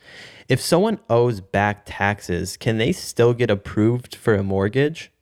[0.49, 5.13] If someone owes back taxes, can they still get approved for a mortgage?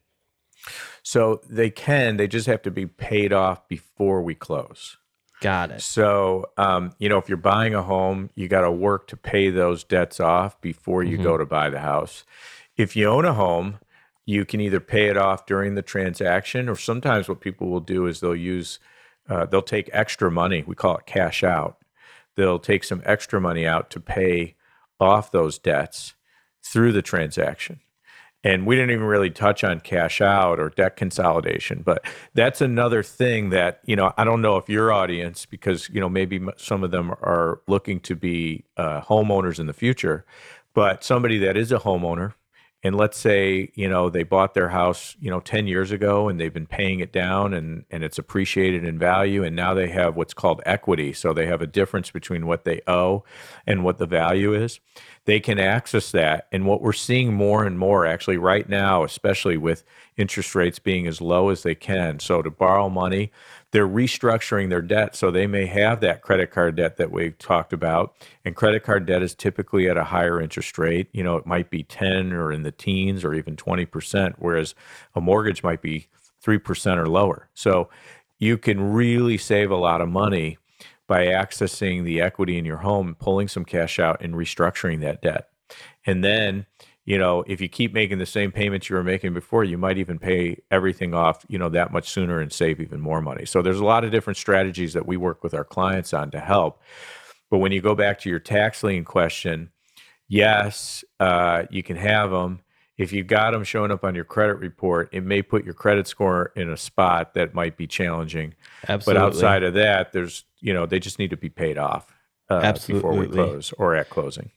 [1.03, 4.98] So they can, they just have to be paid off before we close.
[5.41, 5.83] Got it.
[5.83, 9.51] So, um, you know, if you're buying a home, you got to work to pay
[9.51, 12.25] those debts off before you go to buy the house.
[12.77, 13.79] If you own a home,
[14.27, 18.07] you can either pay it off during the transaction, or sometimes what people will do
[18.07, 18.81] is they'll use,
[19.29, 20.65] uh, they'll take extra money.
[20.67, 21.79] We call it cash out.
[22.35, 24.57] They'll take some extra money out to pay
[25.01, 26.15] off those debts
[26.63, 27.81] through the transaction.
[28.45, 33.03] And we didn't even really touch on cash out or debt consolidation, but that's another
[33.03, 36.85] thing that, you know, I don't know if your audience, because, you know, maybe some
[36.85, 40.25] of them are looking to be uh, homeowners in the future,
[40.73, 42.35] but somebody that is a homeowner
[42.85, 46.39] and let's say you know they bought their house you know 10 years ago and
[46.39, 50.17] they've been paying it down and and it's appreciated in value and now they have
[50.17, 51.13] what's called equity.
[51.13, 53.25] So they have a difference between what they owe
[53.67, 54.81] and what the value is.
[55.25, 56.47] They can access that.
[56.53, 59.85] And what we're seeing more and more actually right now especially with
[60.17, 62.21] interest rates being as low as they can.
[62.21, 63.33] So to borrow money
[63.71, 67.73] they're restructuring their debt so they may have that credit card debt that we talked
[67.73, 68.15] about.
[68.45, 71.09] And credit card debt is typically at a higher interest rate.
[71.13, 74.75] You know it might be 10 or in the teens or even 20% whereas
[75.15, 76.09] a mortgage might be
[76.45, 77.49] 3% or lower.
[77.55, 77.89] So
[78.39, 80.59] you can really save a lot of money
[81.07, 85.49] by accessing the equity in your home pulling some cash out and restructuring that debt.
[86.07, 86.67] And then
[87.09, 89.97] you know, if you keep making the same payments you were making before, you might
[89.97, 93.47] even pay everything off, you know, that much sooner and save even more money.
[93.47, 96.39] So there's a lot of different strategies that we work with our clients on to
[96.39, 96.83] help.
[97.51, 99.71] But when you go back to your tax lien question,
[100.29, 102.61] yes, uh, you can have them.
[102.99, 106.07] If you've got them showing up on your credit report, it may put your credit
[106.09, 108.53] score in a spot that might be challenging.
[108.87, 109.19] Absolutely.
[109.19, 112.13] But outside of that, there's, you know, they just need to be paid off
[112.51, 114.51] uh, before we close or at closing.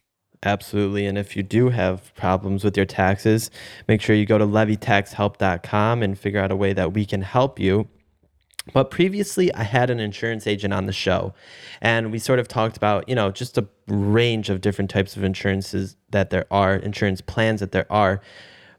[0.44, 1.06] Absolutely.
[1.06, 3.52] And if you do have problems with your taxes,
[3.88, 7.60] make sure you go to levytaxhelp.com and figure out a way that we can help
[7.60, 7.88] you.
[8.74, 11.34] But previously, I had an insurance agent on the show,
[11.82, 15.24] and we sort of talked about, you know, just a range of different types of
[15.24, 18.22] insurances that there are, insurance plans that there are.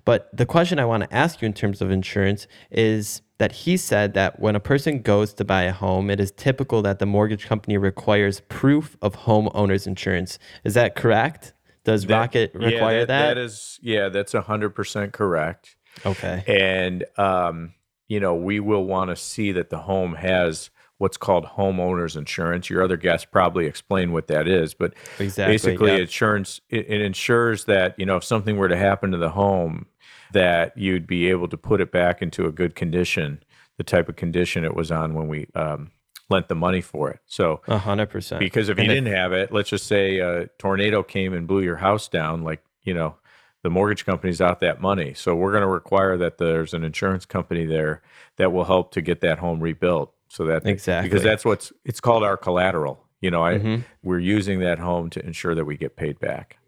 [0.04, 3.76] But the question I want to ask you in terms of insurance is that he
[3.76, 7.06] said that when a person goes to buy a home, it is typical that the
[7.06, 10.38] mortgage company requires proof of homeowner's insurance.
[10.62, 11.52] Is that correct?
[11.82, 13.34] Does that, Rocket require yeah, that, that?
[13.34, 15.74] That is, yeah, that's 100% correct.
[16.06, 16.44] Okay.
[16.46, 17.74] And, um,
[18.06, 22.70] you know, we will want to see that the home has what's called homeowners insurance.
[22.70, 25.98] Your other guests probably explain what that is, but exactly, basically, yeah.
[25.98, 29.86] insurance it, it ensures that you know if something were to happen to the home,
[30.32, 33.42] that you'd be able to put it back into a good condition,
[33.78, 35.90] the type of condition it was on when we um,
[36.28, 37.20] lent the money for it.
[37.26, 38.40] So, a hundred percent.
[38.40, 41.76] Because if you didn't have it, let's just say a tornado came and blew your
[41.76, 43.16] house down, like you know,
[43.62, 45.14] the mortgage company's out that money.
[45.14, 48.02] So we're going to require that there's an insurance company there
[48.36, 50.12] that will help to get that home rebuilt.
[50.28, 53.04] So that exactly because that's what's it's called our collateral.
[53.20, 53.82] You know, I mm-hmm.
[54.02, 56.58] we're using that home to ensure that we get paid back.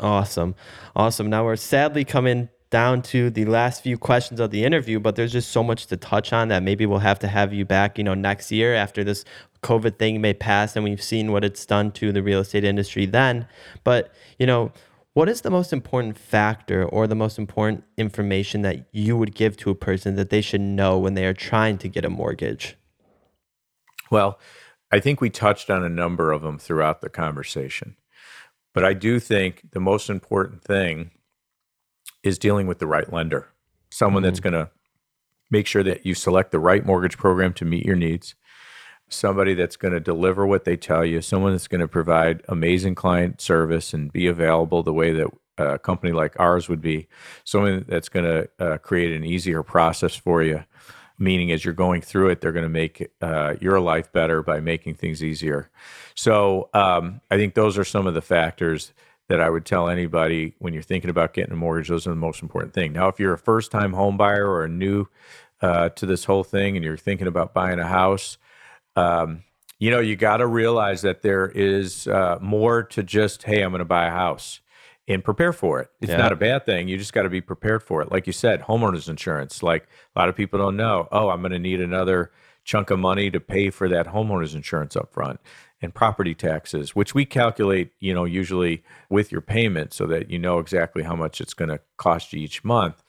[0.00, 0.54] Awesome.
[0.94, 1.28] Awesome.
[1.28, 5.32] Now we're sadly coming down to the last few questions of the interview, but there's
[5.32, 8.04] just so much to touch on that maybe we'll have to have you back, you
[8.04, 9.24] know, next year after this
[9.62, 13.06] COVID thing may pass and we've seen what it's done to the real estate industry
[13.06, 13.46] then.
[13.84, 14.72] But, you know,
[15.14, 19.56] what is the most important factor or the most important information that you would give
[19.58, 22.76] to a person that they should know when they are trying to get a mortgage?
[24.10, 24.38] Well,
[24.92, 27.96] I think we touched on a number of them throughout the conversation.
[28.74, 31.10] But I do think the most important thing
[32.22, 33.48] is dealing with the right lender,
[33.90, 34.28] someone mm-hmm.
[34.28, 34.70] that's going to
[35.50, 38.34] make sure that you select the right mortgage program to meet your needs,
[39.08, 42.94] somebody that's going to deliver what they tell you, someone that's going to provide amazing
[42.94, 47.08] client service and be available the way that a company like ours would be,
[47.44, 50.64] someone that's going to uh, create an easier process for you.
[51.20, 54.60] Meaning, as you're going through it, they're going to make uh, your life better by
[54.60, 55.68] making things easier.
[56.14, 58.92] So, um, I think those are some of the factors
[59.28, 61.88] that I would tell anybody when you're thinking about getting a mortgage.
[61.88, 62.92] Those are the most important thing.
[62.92, 65.06] Now, if you're a first time home buyer or a new
[65.60, 68.38] uh, to this whole thing and you're thinking about buying a house,
[68.96, 69.44] um,
[69.78, 73.70] you know, you got to realize that there is uh, more to just, hey, I'm
[73.70, 74.60] going to buy a house
[75.06, 75.88] and prepare for it.
[76.00, 76.18] It's yeah.
[76.18, 76.88] not a bad thing.
[76.88, 78.10] You just got to be prepared for it.
[78.10, 79.62] Like you said, homeowners insurance.
[79.62, 82.32] Like a lot of people don't know, oh, I'm going to need another
[82.64, 85.40] chunk of money to pay for that homeowners insurance up front
[85.80, 90.38] and property taxes, which we calculate, you know, usually with your payment so that you
[90.38, 93.02] know exactly how much it's going to cost you each month.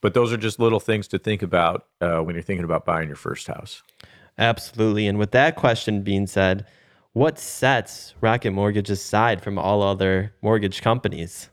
[0.00, 3.08] But those are just little things to think about uh, when you're thinking about buying
[3.08, 3.82] your first house.
[4.38, 5.06] Absolutely.
[5.06, 6.66] And with that question being said,
[7.12, 11.50] what sets Rocket Mortgage aside from all other mortgage companies?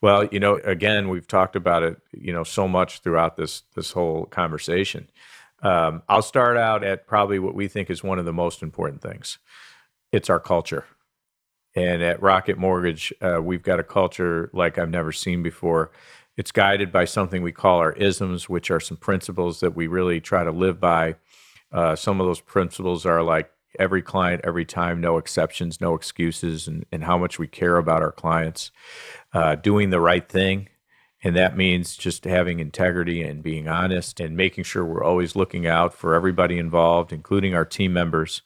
[0.00, 3.92] Well, you know, again, we've talked about it, you know, so much throughout this this
[3.92, 5.08] whole conversation.
[5.66, 9.02] Um, I'll start out at probably what we think is one of the most important
[9.02, 9.38] things.
[10.12, 10.84] It's our culture.
[11.74, 15.90] And at Rocket Mortgage, uh, we've got a culture like I've never seen before.
[16.36, 20.20] It's guided by something we call our isms, which are some principles that we really
[20.20, 21.16] try to live by.
[21.72, 26.68] Uh, some of those principles are like every client, every time, no exceptions, no excuses,
[26.68, 28.70] and, and how much we care about our clients,
[29.32, 30.68] uh, doing the right thing,
[31.26, 35.66] And that means just having integrity and being honest and making sure we're always looking
[35.66, 38.42] out for everybody involved, including our team members.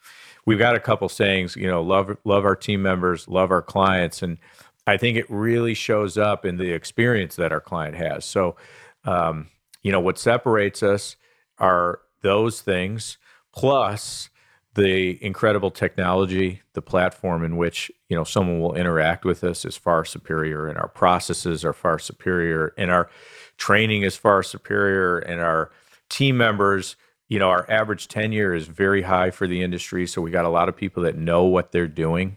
[0.47, 4.23] We've got a couple sayings, you know, love love our team members, love our clients,
[4.23, 4.39] and
[4.87, 8.25] I think it really shows up in the experience that our client has.
[8.25, 8.57] So,
[9.05, 9.51] um,
[9.83, 11.17] you know, what separates us
[11.59, 13.19] are those things
[13.53, 14.31] plus
[14.75, 19.77] the incredible technology, the platform in which you know someone will interact with us is
[19.77, 23.11] far superior, and our processes are far superior, and our
[23.57, 25.71] training is far superior, and our
[26.09, 26.97] team members.
[27.29, 30.49] You know, our average tenure is very high for the industry, so we got a
[30.49, 32.37] lot of people that know what they're doing,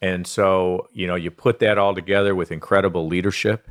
[0.00, 3.68] and so you know, you put that all together with incredible leadership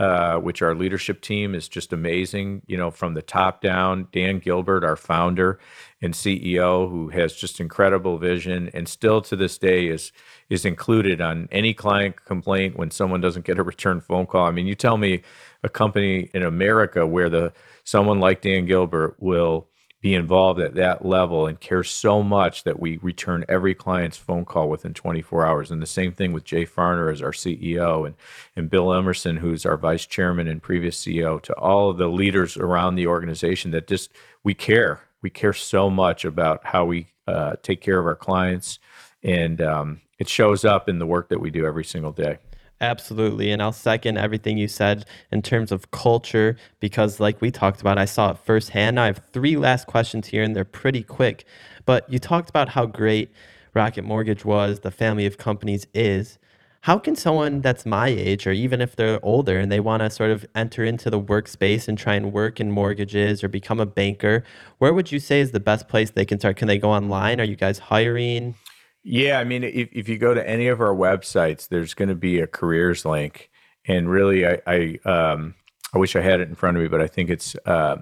[0.00, 2.62] uh, which our leadership team is just amazing.
[2.66, 5.60] You know, from the top down, Dan Gilbert, our founder
[6.00, 10.10] and CEO, who has just incredible vision, and still to this day is
[10.48, 14.46] is included on any client complaint when someone doesn't get a return phone call.
[14.46, 15.20] I mean, you tell me
[15.62, 17.52] a company in America where the
[17.84, 19.68] someone like Dan Gilbert will
[20.00, 24.46] be involved at that level and care so much that we return every client's phone
[24.46, 25.70] call within 24 hours.
[25.70, 28.14] And the same thing with Jay Farner as our CEO and,
[28.56, 32.56] and Bill Emerson, who's our vice chairman and previous CEO, to all of the leaders
[32.56, 34.10] around the organization that just
[34.42, 35.02] we care.
[35.20, 38.78] We care so much about how we uh, take care of our clients.
[39.22, 42.38] And um, it shows up in the work that we do every single day.
[42.80, 43.50] Absolutely.
[43.50, 47.98] And I'll second everything you said in terms of culture because, like we talked about,
[47.98, 48.96] I saw it firsthand.
[48.96, 51.44] Now I have three last questions here, and they're pretty quick.
[51.84, 53.30] But you talked about how great
[53.74, 56.38] Rocket Mortgage was, the family of companies is.
[56.84, 60.08] How can someone that's my age, or even if they're older and they want to
[60.08, 63.84] sort of enter into the workspace and try and work in mortgages or become a
[63.86, 64.42] banker,
[64.78, 66.56] where would you say is the best place they can start?
[66.56, 67.38] Can they go online?
[67.38, 68.54] Are you guys hiring?
[69.02, 72.14] Yeah, I mean, if, if you go to any of our websites, there's going to
[72.14, 73.50] be a careers link,
[73.86, 75.54] and really, I I, um,
[75.94, 77.96] I wish I had it in front of me, but I think it's uh,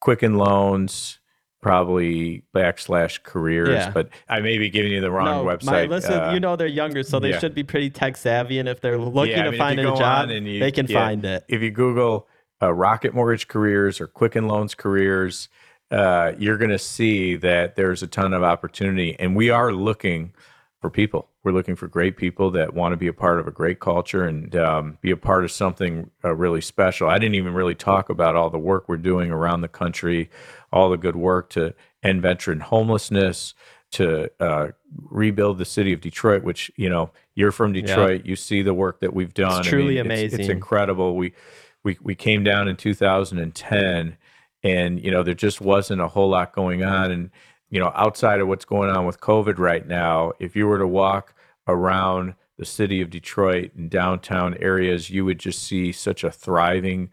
[0.00, 1.18] Quicken Loans
[1.60, 3.90] probably backslash careers, yeah.
[3.90, 5.64] but I may be giving you the wrong no, website.
[5.64, 7.38] My, listen, uh, you know they're younger, so they yeah.
[7.38, 10.30] should be pretty tech savvy, and if they're looking yeah, to mean, find a job,
[10.30, 11.44] you, they can find it.
[11.48, 12.26] If you Google
[12.60, 15.48] uh, Rocket Mortgage Careers or Quicken Loans Careers,
[15.92, 19.14] uh, you're going to see that there's a ton of opportunity.
[19.18, 20.32] And we are looking
[20.80, 21.28] for people.
[21.44, 24.24] We're looking for great people that want to be a part of a great culture
[24.24, 27.08] and um, be a part of something uh, really special.
[27.08, 30.30] I didn't even really talk about all the work we're doing around the country,
[30.72, 33.54] all the good work to end veteran homelessness,
[33.92, 34.68] to uh,
[35.10, 38.22] rebuild the city of Detroit, which you know you're from Detroit.
[38.24, 38.30] Yeah.
[38.30, 39.60] You see the work that we've done.
[39.60, 40.40] It's truly I mean, amazing.
[40.40, 41.16] It's, it's, incredible.
[41.16, 41.34] We
[41.82, 44.16] we we came down in 2010
[44.62, 47.30] and you know there just wasn't a whole lot going on and
[47.70, 50.86] you know outside of what's going on with covid right now if you were to
[50.86, 51.34] walk
[51.68, 57.10] around the city of detroit and downtown areas you would just see such a thriving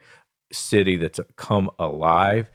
[0.52, 2.50] city that's come alive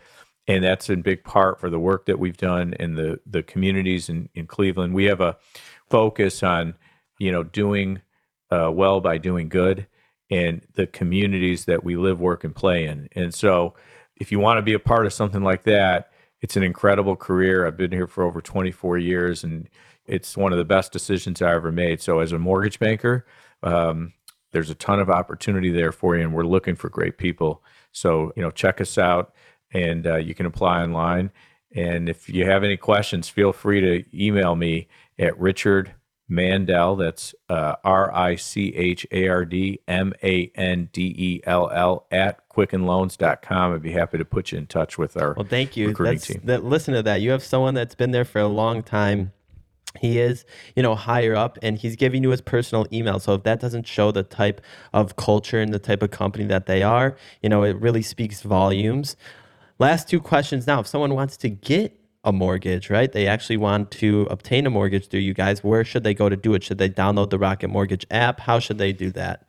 [0.47, 4.09] and that's in big part for the work that we've done in the the communities
[4.09, 4.95] in, in cleveland.
[4.95, 5.37] We have a
[5.89, 6.75] focus on
[7.19, 8.03] you know doing
[8.51, 9.87] uh, well by doing good
[10.29, 13.09] in the communities that we live work and play in.
[13.13, 13.75] And so
[14.17, 16.11] if you want to be a part of something like that,
[16.41, 17.67] it's an incredible career.
[17.67, 19.69] I've been here for over 24 years, and
[20.07, 22.01] it's one of the best decisions I ever made.
[22.01, 23.27] So, as a mortgage banker,
[23.63, 24.13] um,
[24.53, 27.63] there's a ton of opportunity there for you, and we're looking for great people.
[27.93, 29.35] So, you know, check us out,
[29.73, 31.31] and uh, you can apply online.
[31.75, 34.87] And if you have any questions, feel free to email me
[35.19, 35.95] at Richard
[36.31, 36.99] Mandell.
[36.99, 41.71] That's uh, R I C H A R D M A N D E L
[41.71, 43.75] L at quickenloans.com.
[43.75, 45.89] I'd be happy to put you in touch with our well, thank you.
[45.89, 46.41] recruiting that's, team.
[46.45, 47.21] That, listen to that.
[47.21, 49.33] You have someone that's been there for a long time.
[50.01, 50.45] He is,
[50.75, 53.21] you know, higher up and he's giving you his personal email.
[53.21, 54.61] So if that doesn't show the type
[54.93, 58.43] of culture and the type of company that they are, you know, it really speaks
[58.43, 59.15] volumes.
[59.79, 60.81] Last two questions now.
[60.81, 63.13] If someone wants to get a mortgage, right?
[63.13, 65.63] They actually want to obtain a mortgage through you guys.
[65.63, 66.65] Where should they go to do it?
[66.65, 68.41] Should they download the Rocket Mortgage app?
[68.41, 69.47] How should they do that?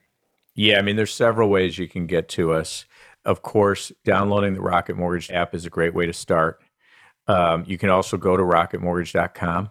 [0.56, 2.86] Yeah, I mean, there's several ways you can get to us.
[3.24, 6.62] Of course, downloading the Rocket Mortgage app is a great way to start.
[7.28, 9.70] Um, you can also go to rocketmortgage.com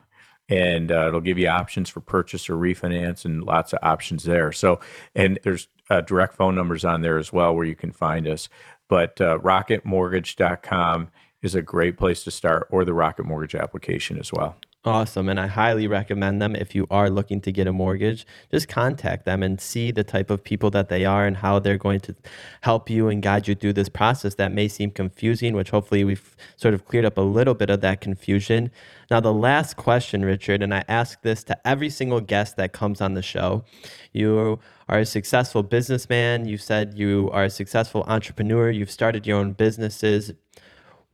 [0.49, 4.53] and uh, it'll give you options for purchase or refinance and lots of options there.
[4.53, 4.81] So,
[5.15, 8.49] and there's uh, direct phone numbers on there as well where you can find us.
[8.89, 11.11] But uh, rocketmortgage.com
[11.45, 14.57] is a great place to start, or the Rocket Mortgage application as well.
[14.87, 15.31] Awesome.
[15.31, 18.27] And I highly recommend them if you are looking to get a mortgage.
[18.51, 21.79] Just contact them and see the type of people that they are and how they're
[21.79, 22.15] going to
[22.61, 26.37] help you and guide you through this process that may seem confusing, which hopefully we've
[26.57, 28.71] sort of cleared up a little bit of that confusion.
[29.11, 33.01] Now, the last question, Richard, and I ask this to every single guest that comes
[33.01, 33.65] on the show.
[34.13, 36.45] You are a successful businessman.
[36.45, 38.71] You said you are a successful entrepreneur.
[38.71, 40.33] You've started your own businesses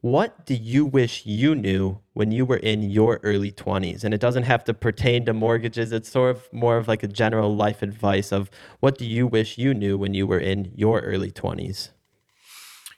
[0.01, 4.03] what do you wish you knew when you were in your early 20s?
[4.03, 5.93] And it doesn't have to pertain to mortgages.
[5.93, 9.59] It's sort of more of like a general life advice of what do you wish
[9.59, 11.91] you knew when you were in your early 20s?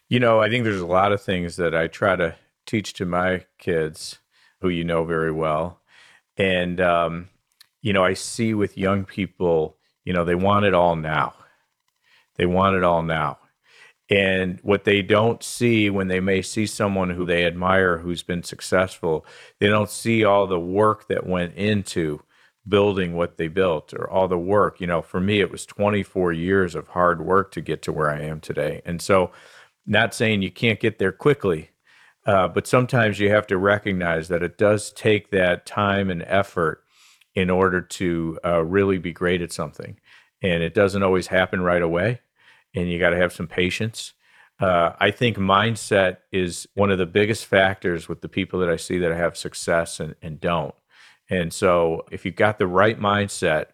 [0.08, 2.36] You know, I think there's a lot of things that I try to
[2.66, 4.18] teach to my kids
[4.60, 5.80] who you know very well.
[6.36, 7.30] And, um,
[7.80, 11.34] you know, I see with young people, you know, they want it all now.
[12.36, 13.38] They want it all now.
[14.12, 18.42] And what they don't see when they may see someone who they admire who's been
[18.42, 19.24] successful,
[19.58, 22.22] they don't see all the work that went into
[22.68, 24.82] building what they built or all the work.
[24.82, 28.10] You know, for me, it was 24 years of hard work to get to where
[28.10, 28.82] I am today.
[28.84, 29.30] And so,
[29.86, 31.70] not saying you can't get there quickly,
[32.26, 36.84] uh, but sometimes you have to recognize that it does take that time and effort
[37.34, 39.98] in order to uh, really be great at something.
[40.42, 42.20] And it doesn't always happen right away
[42.74, 44.12] and you got to have some patience.
[44.60, 48.76] Uh, I think mindset is one of the biggest factors with the people that I
[48.76, 50.74] see that have success and, and don't.
[51.28, 53.66] And so, if you've got the right mindset,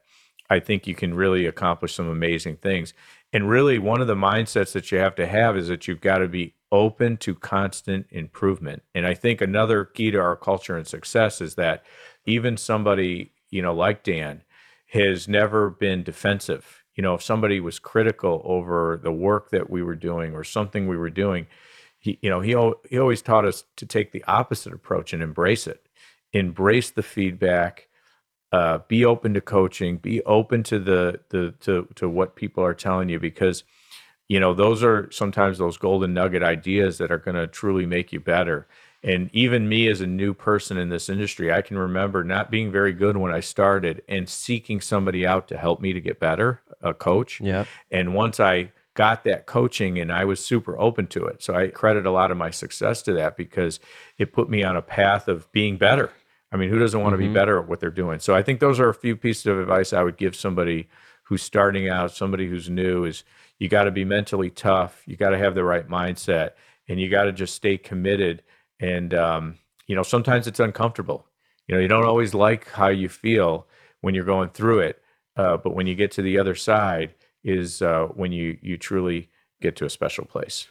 [0.49, 2.95] I think you can really accomplish some amazing things.
[3.33, 6.19] And really, one of the mindsets that you have to have is that you've got
[6.19, 8.83] to be open to constant improvement.
[8.95, 11.85] And I think another key to our culture and success is that
[12.25, 14.43] even somebody, you know, like Dan,
[14.93, 19.85] has never been defensive you know, if somebody was critical over the work that we
[19.85, 21.47] were doing or something we were doing,
[22.01, 22.57] he, you know, he,
[22.91, 25.89] he always taught us to take the opposite approach and embrace it,
[26.33, 27.87] embrace the feedback,
[28.51, 32.75] uh, be open to coaching, be open to the, the, to, to what people are
[32.75, 33.63] telling you, because,
[34.27, 38.13] you know, those are sometimes those golden nugget ideas that are going to truly make
[38.13, 38.67] you better.
[39.03, 42.73] And even me as a new person in this industry, I can remember not being
[42.73, 46.61] very good when I started and seeking somebody out to help me to get better,
[46.83, 47.41] a coach.
[47.41, 47.65] Yeah.
[47.91, 51.41] And once I got that coaching and I was super open to it.
[51.41, 53.79] So I credit a lot of my success to that because
[54.19, 56.11] it put me on a path of being better.
[56.51, 57.33] I mean, who doesn't want to mm-hmm.
[57.33, 58.19] be better at what they're doing?
[58.19, 60.89] So I think those are a few pieces of advice I would give somebody
[61.23, 63.23] who's starting out, somebody who's new is
[63.61, 66.53] you got to be mentally tough, you got to have the right mindset,
[66.89, 68.43] and you got to just stay committed
[68.81, 71.27] and um, you know sometimes it's uncomfortable
[71.67, 73.67] you know you don't always like how you feel
[74.01, 75.03] when you're going through it
[75.37, 77.15] uh, but when you get to the other side
[77.45, 79.29] is uh, when you you truly
[79.61, 80.67] get to a special place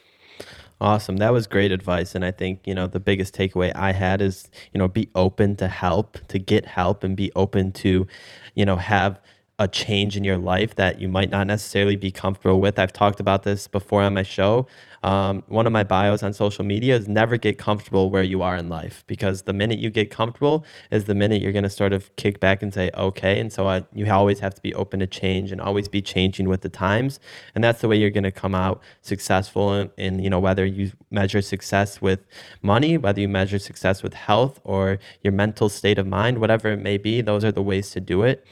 [0.80, 1.16] Awesome.
[1.16, 2.14] That was great advice.
[2.14, 5.56] And I think, you know, the biggest takeaway I had is, you know, be open
[5.56, 8.06] to help, to get help and be open to,
[8.54, 9.20] you know, have
[9.58, 12.78] a change in your life that you might not necessarily be comfortable with.
[12.78, 14.68] I've talked about this before on my show.
[15.02, 18.56] Um, one of my bios on social media is never get comfortable where you are
[18.56, 21.92] in life because the minute you get comfortable is the minute you're going to sort
[21.92, 23.40] of kick back and say, okay.
[23.40, 26.48] And so I, you always have to be open to change and always be changing
[26.48, 27.18] with the times.
[27.54, 30.64] And that's the way you're going to come out successful in, in, you know, whether
[30.64, 32.20] you measure success with
[32.62, 36.78] money, whether you measure success with health or your mental state of mind, whatever it
[36.78, 38.46] may be, those are the ways to do it.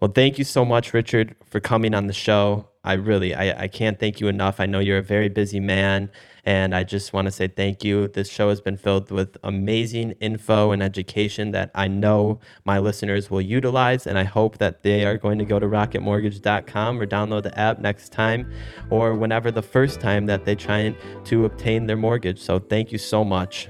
[0.00, 2.68] Well, thank you so much, Richard, for coming on the show.
[2.84, 4.60] I really, I, I can't thank you enough.
[4.60, 6.10] I know you're a very busy man,
[6.44, 8.06] and I just want to say thank you.
[8.06, 13.28] This show has been filled with amazing info and education that I know my listeners
[13.28, 17.42] will utilize, and I hope that they are going to go to rocketmortgage.com or download
[17.42, 18.52] the app next time
[18.90, 20.94] or whenever the first time that they try
[21.24, 22.38] to obtain their mortgage.
[22.38, 23.68] So thank you so much.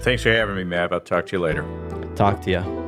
[0.00, 0.92] Thanks for having me, Matt.
[0.92, 1.64] I'll talk to you later.
[2.14, 2.87] Talk to you.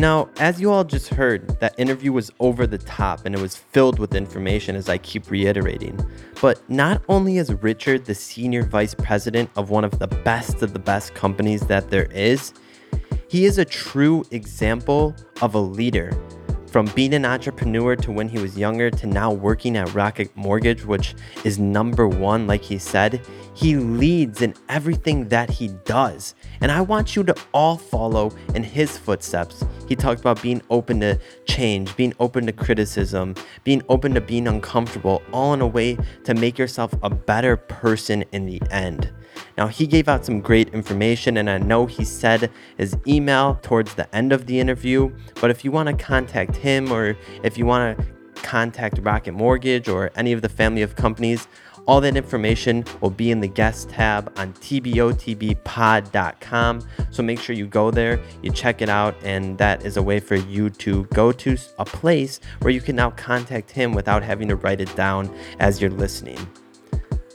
[0.00, 3.56] Now, as you all just heard, that interview was over the top and it was
[3.56, 6.00] filled with information, as I keep reiterating.
[6.40, 10.72] But not only is Richard the senior vice president of one of the best of
[10.72, 12.54] the best companies that there is,
[13.28, 16.18] he is a true example of a leader
[16.70, 20.84] from being an entrepreneur to when he was younger to now working at Rocket Mortgage,
[20.84, 21.14] which
[21.44, 23.20] is number one, like he said,
[23.54, 26.34] he leads in everything that he does.
[26.60, 29.64] And I want you to all follow in his footsteps.
[29.88, 34.46] He talked about being open to change, being open to criticism, being open to being
[34.46, 39.10] uncomfortable, all in a way to make yourself a better person in the end.
[39.60, 43.92] Now, he gave out some great information, and I know he said his email towards
[43.92, 45.14] the end of the interview.
[45.38, 48.04] But if you want to contact him or if you want to
[48.36, 51.46] contact Rocket Mortgage or any of the family of companies,
[51.86, 56.88] All that information will be in the guest tab on tbotbpod.com.
[57.10, 60.20] So make sure you go there, you check it out, and that is a way
[60.20, 64.48] for you to go to a place where you can now contact him without having
[64.48, 66.38] to write it down as you're listening.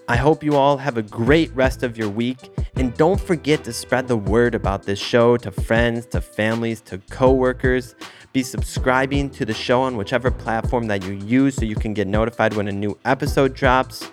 [0.08, 2.52] I hope you all have a great rest of your week.
[2.76, 7.00] And don't forget to spread the word about this show to friends, to families, to
[7.10, 7.96] coworkers.
[8.32, 12.08] Be subscribing to the show on whichever platform that you use so you can get
[12.08, 14.12] notified when a new episode drops.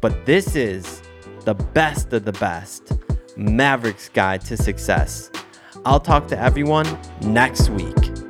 [0.00, 1.02] But this is
[1.44, 2.92] the best of the best
[3.36, 5.30] Maverick's Guide to Success.
[5.84, 8.27] I'll talk to everyone next week.